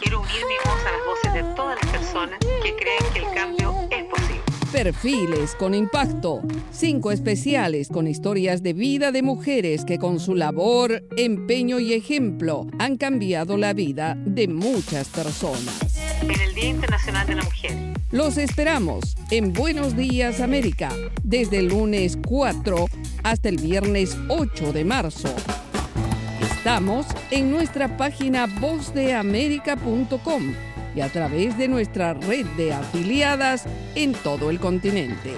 Quiero 0.00 0.20
unir 0.20 0.46
mi 0.46 0.54
voz 0.64 0.80
a 0.86 0.92
las 0.92 1.04
voces 1.06 1.34
de 1.34 1.54
todas 1.54 1.78
las 1.82 1.92
personas 1.92 2.38
que 2.38 2.74
creen 2.74 3.12
que 3.12 3.18
el 3.18 3.34
cambio 3.34 3.74
es 3.90 4.04
posible. 4.04 4.40
Perfiles 4.72 5.54
con 5.56 5.74
impacto. 5.74 6.40
Cinco 6.72 7.12
especiales 7.12 7.88
con 7.88 8.08
historias 8.08 8.62
de 8.62 8.72
vida 8.72 9.12
de 9.12 9.22
mujeres 9.22 9.84
que 9.84 9.98
con 9.98 10.20
su 10.20 10.34
labor, 10.34 11.04
empeño 11.18 11.80
y 11.80 11.92
ejemplo 11.92 12.66
han 12.78 12.96
cambiado 12.96 13.58
la 13.58 13.74
vida 13.74 14.16
de 14.24 14.48
muchas 14.48 15.08
personas. 15.08 15.80
En 16.22 16.30
el 16.30 16.54
Día 16.54 16.70
Internacional 16.70 17.26
de 17.26 17.34
la 17.34 17.42
Mujer. 17.42 17.87
Los 18.10 18.38
esperamos 18.38 19.18
en 19.30 19.52
Buenos 19.52 19.94
Días 19.94 20.40
América, 20.40 20.88
desde 21.22 21.58
el 21.58 21.68
lunes 21.68 22.16
4 22.26 22.86
hasta 23.22 23.50
el 23.50 23.58
viernes 23.58 24.16
8 24.30 24.72
de 24.72 24.86
marzo. 24.86 25.28
Estamos 26.40 27.04
en 27.30 27.50
nuestra 27.50 27.98
página 27.98 28.46
vozdeamerica.com 28.46 30.54
y 30.96 31.02
a 31.02 31.12
través 31.12 31.58
de 31.58 31.68
nuestra 31.68 32.14
red 32.14 32.46
de 32.56 32.72
afiliadas 32.72 33.66
en 33.94 34.14
todo 34.14 34.48
el 34.48 34.58
continente. 34.58 35.34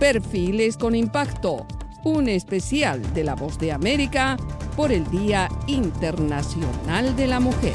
Perfiles 0.00 0.76
con 0.76 0.96
impacto, 0.96 1.68
un 2.02 2.28
especial 2.28 3.00
de 3.14 3.22
la 3.22 3.36
Voz 3.36 3.60
de 3.60 3.70
América 3.70 4.36
por 4.76 4.90
el 4.90 5.08
Día 5.08 5.48
Internacional 5.68 7.14
de 7.14 7.28
la 7.28 7.38
Mujer. 7.38 7.74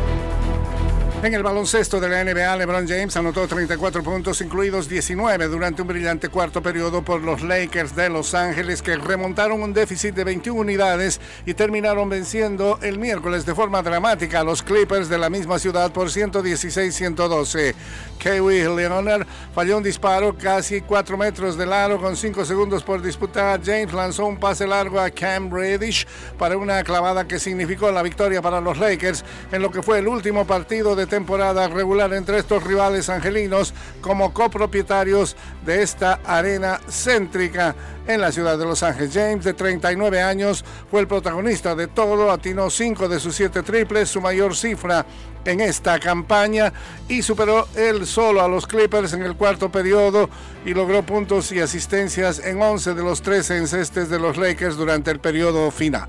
En 1.23 1.35
el 1.35 1.43
baloncesto 1.43 1.99
de 1.99 2.09
la 2.09 2.23
NBA, 2.23 2.55
LeBron 2.57 2.87
James 2.87 3.15
anotó 3.15 3.47
34 3.47 4.01
puntos, 4.01 4.41
incluidos 4.41 4.89
19 4.89 5.49
durante 5.49 5.83
un 5.83 5.87
brillante 5.87 6.29
cuarto 6.29 6.63
periodo 6.63 7.03
por 7.03 7.21
los 7.21 7.43
Lakers 7.43 7.95
de 7.95 8.09
Los 8.09 8.33
Ángeles, 8.33 8.81
que 8.81 8.95
remontaron 8.95 9.61
un 9.61 9.71
déficit 9.71 10.15
de 10.15 10.23
21 10.23 10.59
unidades 10.59 11.21
y 11.45 11.53
terminaron 11.53 12.09
venciendo 12.09 12.79
el 12.81 12.97
miércoles 12.97 13.45
de 13.45 13.53
forma 13.53 13.83
dramática 13.83 14.39
a 14.39 14.43
los 14.43 14.63
Clippers 14.63 15.09
de 15.09 15.19
la 15.19 15.29
misma 15.29 15.59
ciudad 15.59 15.91
por 15.93 16.07
116-112. 16.07 17.75
Kawhi 18.17 18.63
Leonard 18.75 19.27
falló 19.53 19.77
un 19.77 19.83
disparo 19.83 20.35
casi 20.35 20.81
4 20.81 21.17
metros 21.17 21.55
de 21.55 21.71
aro 21.71 22.01
con 22.01 22.15
5 22.15 22.45
segundos 22.45 22.83
por 22.83 22.99
disputar. 22.99 23.61
James 23.63 23.93
lanzó 23.93 24.25
un 24.25 24.37
pase 24.37 24.65
largo 24.65 24.99
a 24.99 25.11
Cam 25.11 25.51
Reddish 25.51 26.07
para 26.39 26.57
una 26.57 26.83
clavada 26.83 27.27
que 27.27 27.39
significó 27.39 27.91
la 27.91 28.01
victoria 28.01 28.41
para 28.41 28.59
los 28.59 28.79
Lakers 28.79 29.23
en 29.51 29.61
lo 29.61 29.69
que 29.69 29.83
fue 29.83 29.99
el 29.99 30.07
último 30.07 30.45
partido 30.45 30.95
de 30.95 31.10
temporada 31.11 31.67
regular 31.67 32.13
entre 32.13 32.37
estos 32.37 32.63
rivales 32.63 33.09
angelinos 33.09 33.73
como 33.99 34.33
copropietarios 34.33 35.35
de 35.65 35.83
esta 35.83 36.21
arena 36.23 36.79
céntrica 36.89 37.75
en 38.07 38.21
la 38.21 38.31
ciudad 38.31 38.57
de 38.57 38.63
Los 38.63 38.81
Ángeles. 38.81 39.11
James, 39.13 39.43
de 39.43 39.53
39 39.53 40.21
años, 40.21 40.63
fue 40.89 41.01
el 41.01 41.07
protagonista 41.07 41.75
de 41.75 41.87
todo, 41.87 42.31
atinó 42.31 42.69
5 42.69 43.09
de 43.09 43.19
sus 43.19 43.35
7 43.35 43.61
triples, 43.61 44.07
su 44.07 44.21
mayor 44.21 44.55
cifra 44.55 45.05
en 45.43 45.59
esta 45.59 45.99
campaña 45.99 46.71
y 47.09 47.21
superó 47.23 47.67
él 47.75 48.07
solo 48.07 48.41
a 48.41 48.47
los 48.47 48.65
Clippers 48.65 49.11
en 49.11 49.23
el 49.23 49.35
cuarto 49.35 49.69
periodo 49.69 50.29
y 50.65 50.73
logró 50.73 51.03
puntos 51.03 51.51
y 51.51 51.59
asistencias 51.59 52.39
en 52.39 52.61
11 52.61 52.93
de 52.93 53.03
los 53.03 53.21
13 53.21 53.57
encestes 53.57 54.09
de 54.09 54.17
los 54.17 54.37
Lakers 54.37 54.77
durante 54.77 55.11
el 55.11 55.19
periodo 55.19 55.71
final. 55.71 56.07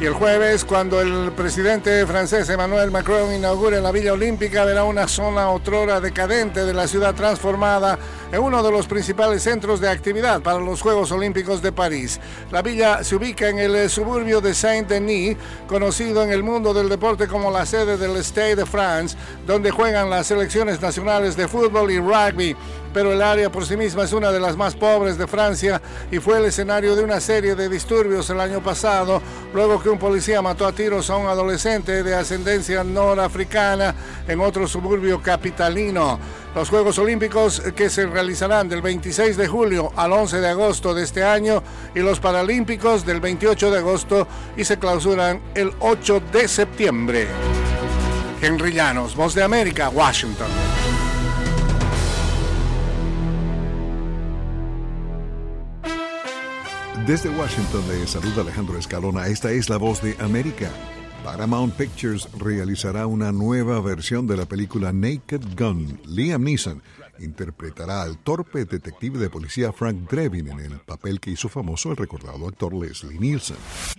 Y 0.00 0.06
el 0.06 0.12
jueves, 0.12 0.64
cuando 0.64 1.00
el 1.00 1.32
presidente 1.32 2.06
francés 2.06 2.48
Emmanuel 2.48 2.92
Macron 2.92 3.34
inaugure 3.34 3.80
la 3.80 3.90
Villa 3.90 4.12
Olímpica, 4.12 4.64
verá 4.64 4.84
una 4.84 5.08
zona 5.08 5.50
otrora 5.50 6.00
decadente 6.00 6.64
de 6.64 6.72
la 6.72 6.86
ciudad 6.86 7.16
transformada 7.16 7.98
en 8.30 8.40
uno 8.40 8.62
de 8.62 8.70
los 8.70 8.86
principales 8.86 9.42
centros 9.42 9.80
de 9.80 9.88
actividad 9.88 10.42
para 10.42 10.58
los 10.58 10.82
Juegos 10.82 11.10
Olímpicos 11.12 11.62
de 11.62 11.72
París. 11.72 12.20
La 12.50 12.62
villa 12.62 13.02
se 13.02 13.16
ubica 13.16 13.48
en 13.48 13.58
el 13.58 13.88
suburbio 13.88 14.40
de 14.40 14.54
Saint-Denis, 14.54 15.36
conocido 15.66 16.22
en 16.22 16.32
el 16.32 16.42
mundo 16.42 16.74
del 16.74 16.88
deporte 16.88 17.26
como 17.26 17.50
la 17.50 17.64
sede 17.66 17.96
del 17.96 18.22
Stade 18.22 18.56
de 18.56 18.66
France, 18.66 19.16
donde 19.46 19.70
juegan 19.70 20.10
las 20.10 20.26
selecciones 20.26 20.80
nacionales 20.80 21.36
de 21.36 21.48
fútbol 21.48 21.90
y 21.90 21.98
rugby 21.98 22.56
pero 22.92 23.12
el 23.12 23.22
área 23.22 23.50
por 23.50 23.66
sí 23.66 23.76
misma 23.76 24.04
es 24.04 24.12
una 24.12 24.32
de 24.32 24.40
las 24.40 24.56
más 24.56 24.74
pobres 24.74 25.18
de 25.18 25.26
Francia 25.26 25.80
y 26.10 26.18
fue 26.18 26.38
el 26.38 26.46
escenario 26.46 26.96
de 26.96 27.04
una 27.04 27.20
serie 27.20 27.54
de 27.54 27.68
disturbios 27.68 28.28
el 28.30 28.40
año 28.40 28.62
pasado, 28.62 29.20
luego 29.52 29.80
que 29.80 29.88
un 29.88 29.98
policía 29.98 30.42
mató 30.42 30.66
a 30.66 30.72
tiros 30.72 31.10
a 31.10 31.16
un 31.16 31.26
adolescente 31.26 32.02
de 32.02 32.14
ascendencia 32.14 32.82
norafricana 32.84 33.94
en 34.26 34.40
otro 34.40 34.66
suburbio 34.66 35.22
capitalino. 35.22 36.18
Los 36.54 36.70
Juegos 36.70 36.98
Olímpicos 36.98 37.62
que 37.76 37.90
se 37.90 38.06
realizarán 38.06 38.68
del 38.68 38.82
26 38.82 39.36
de 39.36 39.46
julio 39.46 39.92
al 39.96 40.12
11 40.12 40.40
de 40.40 40.48
agosto 40.48 40.94
de 40.94 41.04
este 41.04 41.22
año 41.22 41.62
y 41.94 42.00
los 42.00 42.20
Paralímpicos 42.20 43.06
del 43.06 43.20
28 43.20 43.70
de 43.70 43.78
agosto 43.78 44.26
y 44.56 44.64
se 44.64 44.78
clausuran 44.78 45.40
el 45.54 45.72
8 45.78 46.22
de 46.32 46.48
septiembre. 46.48 47.28
Henry 48.40 48.72
Llanos, 48.72 49.14
Voz 49.14 49.34
de 49.34 49.42
América, 49.42 49.88
Washington. 49.88 50.48
Desde 57.06 57.30
Washington 57.30 57.82
le 57.88 58.06
saluda 58.06 58.42
Alejandro 58.42 58.78
Escalona. 58.78 59.28
Esta 59.28 59.50
es 59.50 59.70
la 59.70 59.78
voz 59.78 60.02
de 60.02 60.14
América. 60.18 60.70
Paramount 61.28 61.74
Pictures 61.74 62.26
realizará 62.38 63.06
una 63.06 63.32
nueva 63.32 63.82
versión 63.82 64.26
de 64.26 64.34
la 64.34 64.46
película 64.46 64.94
Naked 64.94 65.42
Gun. 65.58 66.00
Liam 66.06 66.42
Neeson 66.42 66.82
interpretará 67.18 68.00
al 68.00 68.16
torpe 68.16 68.64
detective 68.64 69.18
de 69.18 69.28
policía 69.28 69.70
Frank 69.74 70.10
Drebin 70.10 70.48
en 70.48 70.60
el 70.60 70.78
papel 70.78 71.20
que 71.20 71.30
hizo 71.30 71.50
famoso 71.50 71.90
el 71.90 71.98
recordado 71.98 72.48
actor 72.48 72.72
Leslie 72.72 73.18
Nielsen. 73.18 73.58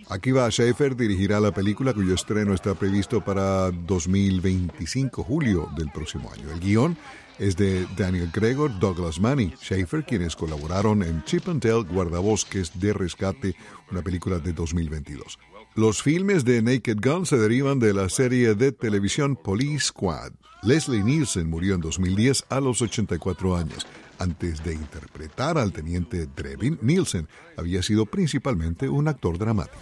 Akiva 0.09 0.49
Schaefer 0.49 0.95
dirigirá 0.95 1.39
la 1.39 1.53
película 1.53 1.93
cuyo 1.93 2.15
estreno 2.15 2.55
está 2.55 2.73
previsto 2.73 3.23
para 3.23 3.69
2025, 3.69 5.23
julio 5.23 5.69
del 5.77 5.91
próximo 5.91 6.31
año. 6.33 6.49
El 6.51 6.59
guion 6.59 6.97
es 7.37 7.55
de 7.55 7.85
Daniel 7.95 8.31
Gregor, 8.33 8.79
Douglas 8.79 9.19
Manny, 9.19 9.53
Schaefer, 9.61 10.03
quienes 10.03 10.35
colaboraron 10.35 11.03
en 11.03 11.23
Chip 11.25 11.47
and 11.47 11.63
Dale 11.63 11.83
Guardabosques 11.83 12.79
de 12.79 12.91
Rescate, 12.91 13.55
una 13.91 14.01
película 14.01 14.39
de 14.39 14.51
2022. 14.51 15.37
Los 15.75 16.01
filmes 16.01 16.45
de 16.45 16.61
Naked 16.61 16.97
Gun 16.99 17.25
se 17.25 17.37
derivan 17.37 17.79
de 17.79 17.93
la 17.93 18.09
serie 18.09 18.55
de 18.55 18.71
televisión 18.71 19.35
Police 19.35 19.85
Squad. 19.85 20.31
Leslie 20.63 21.03
Nielsen 21.03 21.49
murió 21.49 21.75
en 21.75 21.81
2010 21.81 22.45
a 22.49 22.59
los 22.59 22.81
84 22.81 23.55
años. 23.55 23.85
Antes 24.17 24.63
de 24.63 24.73
interpretar 24.73 25.57
al 25.57 25.71
teniente 25.71 26.25
Drevin, 26.25 26.79
Nielsen 26.81 27.27
había 27.55 27.83
sido 27.83 28.07
principalmente 28.07 28.89
un 28.89 29.07
actor 29.07 29.37
dramático. 29.37 29.77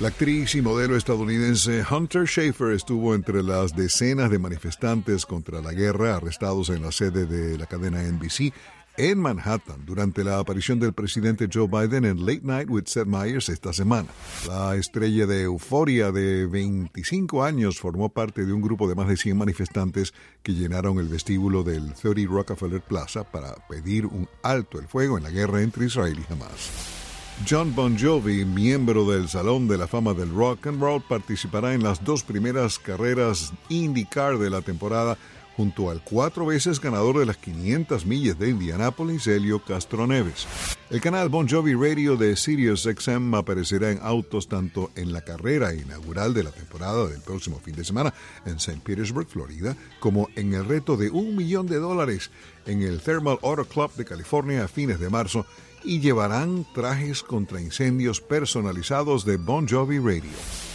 La 0.00 0.08
actriz 0.08 0.56
y 0.56 0.62
modelo 0.62 0.96
estadounidense 0.96 1.84
Hunter 1.88 2.26
Schaefer 2.26 2.72
estuvo 2.72 3.14
entre 3.14 3.42
las 3.42 3.76
decenas 3.76 4.30
de 4.30 4.40
manifestantes 4.40 5.24
contra 5.24 5.62
la 5.62 5.72
guerra 5.72 6.16
arrestados 6.16 6.70
en 6.70 6.82
la 6.82 6.90
sede 6.90 7.24
de 7.24 7.56
la 7.56 7.66
cadena 7.66 8.02
NBC 8.02 8.52
en 8.96 9.18
Manhattan 9.18 9.84
durante 9.84 10.24
la 10.24 10.38
aparición 10.38 10.78
del 10.78 10.92
presidente 10.92 11.48
Joe 11.52 11.66
Biden 11.66 12.04
en 12.04 12.24
Late 12.24 12.42
Night 12.42 12.70
with 12.70 12.84
Seth 12.86 13.06
Meyers 13.06 13.48
esta 13.48 13.72
semana. 13.72 14.08
La 14.46 14.76
estrella 14.76 15.26
de 15.26 15.42
euforia 15.42 16.12
de 16.12 16.46
25 16.46 17.44
años 17.44 17.78
formó 17.78 18.08
parte 18.10 18.44
de 18.44 18.52
un 18.52 18.62
grupo 18.62 18.88
de 18.88 18.94
más 18.94 19.08
de 19.08 19.16
100 19.16 19.36
manifestantes 19.36 20.12
que 20.42 20.52
llenaron 20.52 20.98
el 20.98 21.08
vestíbulo 21.08 21.62
del 21.62 21.94
30 21.94 22.30
Rockefeller 22.30 22.80
Plaza 22.80 23.24
para 23.24 23.54
pedir 23.68 24.06
un 24.06 24.28
alto 24.42 24.78
el 24.78 24.88
fuego 24.88 25.16
en 25.16 25.24
la 25.24 25.30
guerra 25.30 25.62
entre 25.62 25.86
Israel 25.86 26.18
y 26.18 26.32
Hamas. 26.32 27.00
John 27.48 27.74
Bon 27.74 27.98
Jovi, 27.98 28.44
miembro 28.44 29.04
del 29.10 29.28
Salón 29.28 29.66
de 29.66 29.76
la 29.76 29.88
Fama 29.88 30.14
del 30.14 30.32
Rock 30.32 30.68
and 30.68 30.80
Roll, 30.80 31.02
participará 31.02 31.74
en 31.74 31.82
las 31.82 32.04
dos 32.04 32.22
primeras 32.22 32.78
carreras 32.78 33.52
IndyCar 33.68 34.38
de 34.38 34.48
la 34.48 34.60
temporada 34.60 35.18
junto 35.56 35.90
al 35.90 36.02
cuatro 36.02 36.46
veces 36.46 36.80
ganador 36.80 37.18
de 37.18 37.26
las 37.26 37.36
500 37.36 38.06
millas 38.06 38.38
de 38.38 38.50
Indianápolis, 38.50 39.26
Helio 39.26 39.62
Castro 39.64 40.06
Neves. 40.06 40.46
El 40.90 41.00
canal 41.00 41.28
Bon 41.28 41.48
Jovi 41.48 41.74
Radio 41.74 42.16
de 42.16 42.36
Sirius 42.36 42.82
XM 42.82 43.34
aparecerá 43.34 43.90
en 43.90 44.00
autos 44.02 44.48
tanto 44.48 44.90
en 44.96 45.12
la 45.12 45.22
carrera 45.22 45.74
inaugural 45.74 46.34
de 46.34 46.44
la 46.44 46.50
temporada 46.50 47.06
del 47.06 47.20
próximo 47.20 47.58
fin 47.58 47.74
de 47.74 47.84
semana 47.84 48.12
en 48.44 48.56
St. 48.56 48.80
Petersburg, 48.84 49.28
Florida, 49.28 49.76
como 50.00 50.28
en 50.36 50.54
el 50.54 50.64
reto 50.64 50.96
de 50.96 51.10
un 51.10 51.36
millón 51.36 51.66
de 51.66 51.76
dólares 51.76 52.30
en 52.66 52.82
el 52.82 53.00
Thermal 53.00 53.38
Auto 53.42 53.64
Club 53.64 53.94
de 53.94 54.04
California 54.04 54.64
a 54.64 54.68
fines 54.68 55.00
de 55.00 55.10
marzo 55.10 55.46
y 55.84 56.00
llevarán 56.00 56.66
trajes 56.74 57.22
contra 57.22 57.60
incendios 57.60 58.20
personalizados 58.20 59.24
de 59.24 59.36
Bon 59.36 59.68
Jovi 59.68 59.98
Radio. 59.98 60.71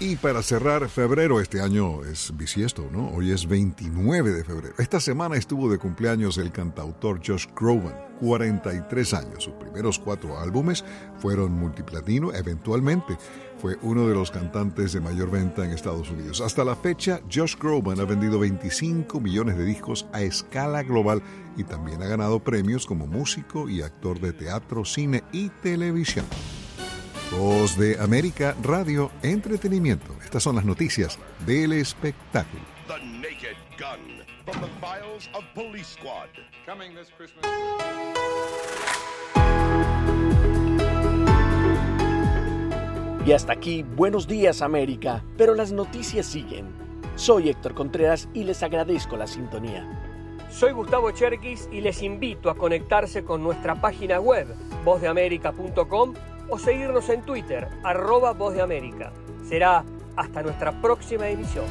Y 0.00 0.14
para 0.14 0.42
cerrar 0.42 0.88
febrero, 0.88 1.40
este 1.40 1.60
año 1.60 2.04
es 2.04 2.32
bisiesto, 2.36 2.88
¿no? 2.92 3.08
Hoy 3.08 3.32
es 3.32 3.48
29 3.48 4.30
de 4.30 4.44
febrero. 4.44 4.74
Esta 4.78 5.00
semana 5.00 5.36
estuvo 5.36 5.68
de 5.68 5.78
cumpleaños 5.78 6.38
el 6.38 6.52
cantautor 6.52 7.20
Josh 7.26 7.46
Groban, 7.56 7.96
43 8.20 9.14
años. 9.14 9.42
Sus 9.42 9.54
primeros 9.54 9.98
cuatro 9.98 10.38
álbumes 10.38 10.84
fueron 11.18 11.50
multiplatino, 11.50 12.32
eventualmente 12.32 13.18
fue 13.60 13.76
uno 13.82 14.06
de 14.06 14.14
los 14.14 14.30
cantantes 14.30 14.92
de 14.92 15.00
mayor 15.00 15.32
venta 15.32 15.64
en 15.64 15.72
Estados 15.72 16.08
Unidos. 16.10 16.40
Hasta 16.40 16.64
la 16.64 16.76
fecha, 16.76 17.20
Josh 17.28 17.56
Groban 17.56 17.98
ha 17.98 18.04
vendido 18.04 18.38
25 18.38 19.18
millones 19.20 19.58
de 19.58 19.64
discos 19.64 20.06
a 20.12 20.22
escala 20.22 20.84
global 20.84 21.24
y 21.56 21.64
también 21.64 22.04
ha 22.04 22.06
ganado 22.06 22.38
premios 22.38 22.86
como 22.86 23.08
músico 23.08 23.68
y 23.68 23.82
actor 23.82 24.20
de 24.20 24.32
teatro, 24.32 24.84
cine 24.84 25.24
y 25.32 25.48
televisión. 25.48 26.26
Voz 27.30 27.76
de 27.76 27.98
América 28.00 28.56
Radio 28.62 29.10
Entretenimiento. 29.22 30.14
Estas 30.24 30.42
son 30.42 30.56
las 30.56 30.64
noticias 30.64 31.18
del 31.44 31.74
espectáculo. 31.74 32.62
The 32.86 33.04
Naked 33.04 33.56
Gun 33.78 34.24
from 34.46 34.62
the 34.62 34.68
files 34.80 35.28
of 35.34 35.44
Police 35.54 35.92
Squad. 35.92 36.30
Coming 36.64 36.94
this 36.94 37.10
Christmas. 37.16 37.44
Y 43.26 43.32
hasta 43.32 43.52
aquí, 43.52 43.82
buenos 43.82 44.26
días 44.26 44.62
América, 44.62 45.22
pero 45.36 45.54
las 45.54 45.70
noticias 45.70 46.24
siguen. 46.24 46.66
Soy 47.16 47.50
Héctor 47.50 47.74
Contreras 47.74 48.26
y 48.32 48.44
les 48.44 48.62
agradezco 48.62 49.18
la 49.18 49.26
sintonía. 49.26 49.86
Soy 50.50 50.72
Gustavo 50.72 51.10
Cherkis 51.10 51.68
y 51.70 51.82
les 51.82 52.02
invito 52.02 52.48
a 52.48 52.54
conectarse 52.54 53.22
con 53.22 53.42
nuestra 53.42 53.78
página 53.78 54.18
web, 54.18 54.46
vozdeamerica.com 54.82 56.14
o 56.48 56.58
seguirnos 56.58 57.08
en 57.08 57.22
Twitter, 57.22 57.68
arroba 57.82 58.32
Voz 58.32 58.54
de 58.54 58.62
América. 58.62 59.12
Será 59.48 59.84
hasta 60.16 60.42
nuestra 60.42 60.72
próxima 60.80 61.28
emisión. 61.28 61.64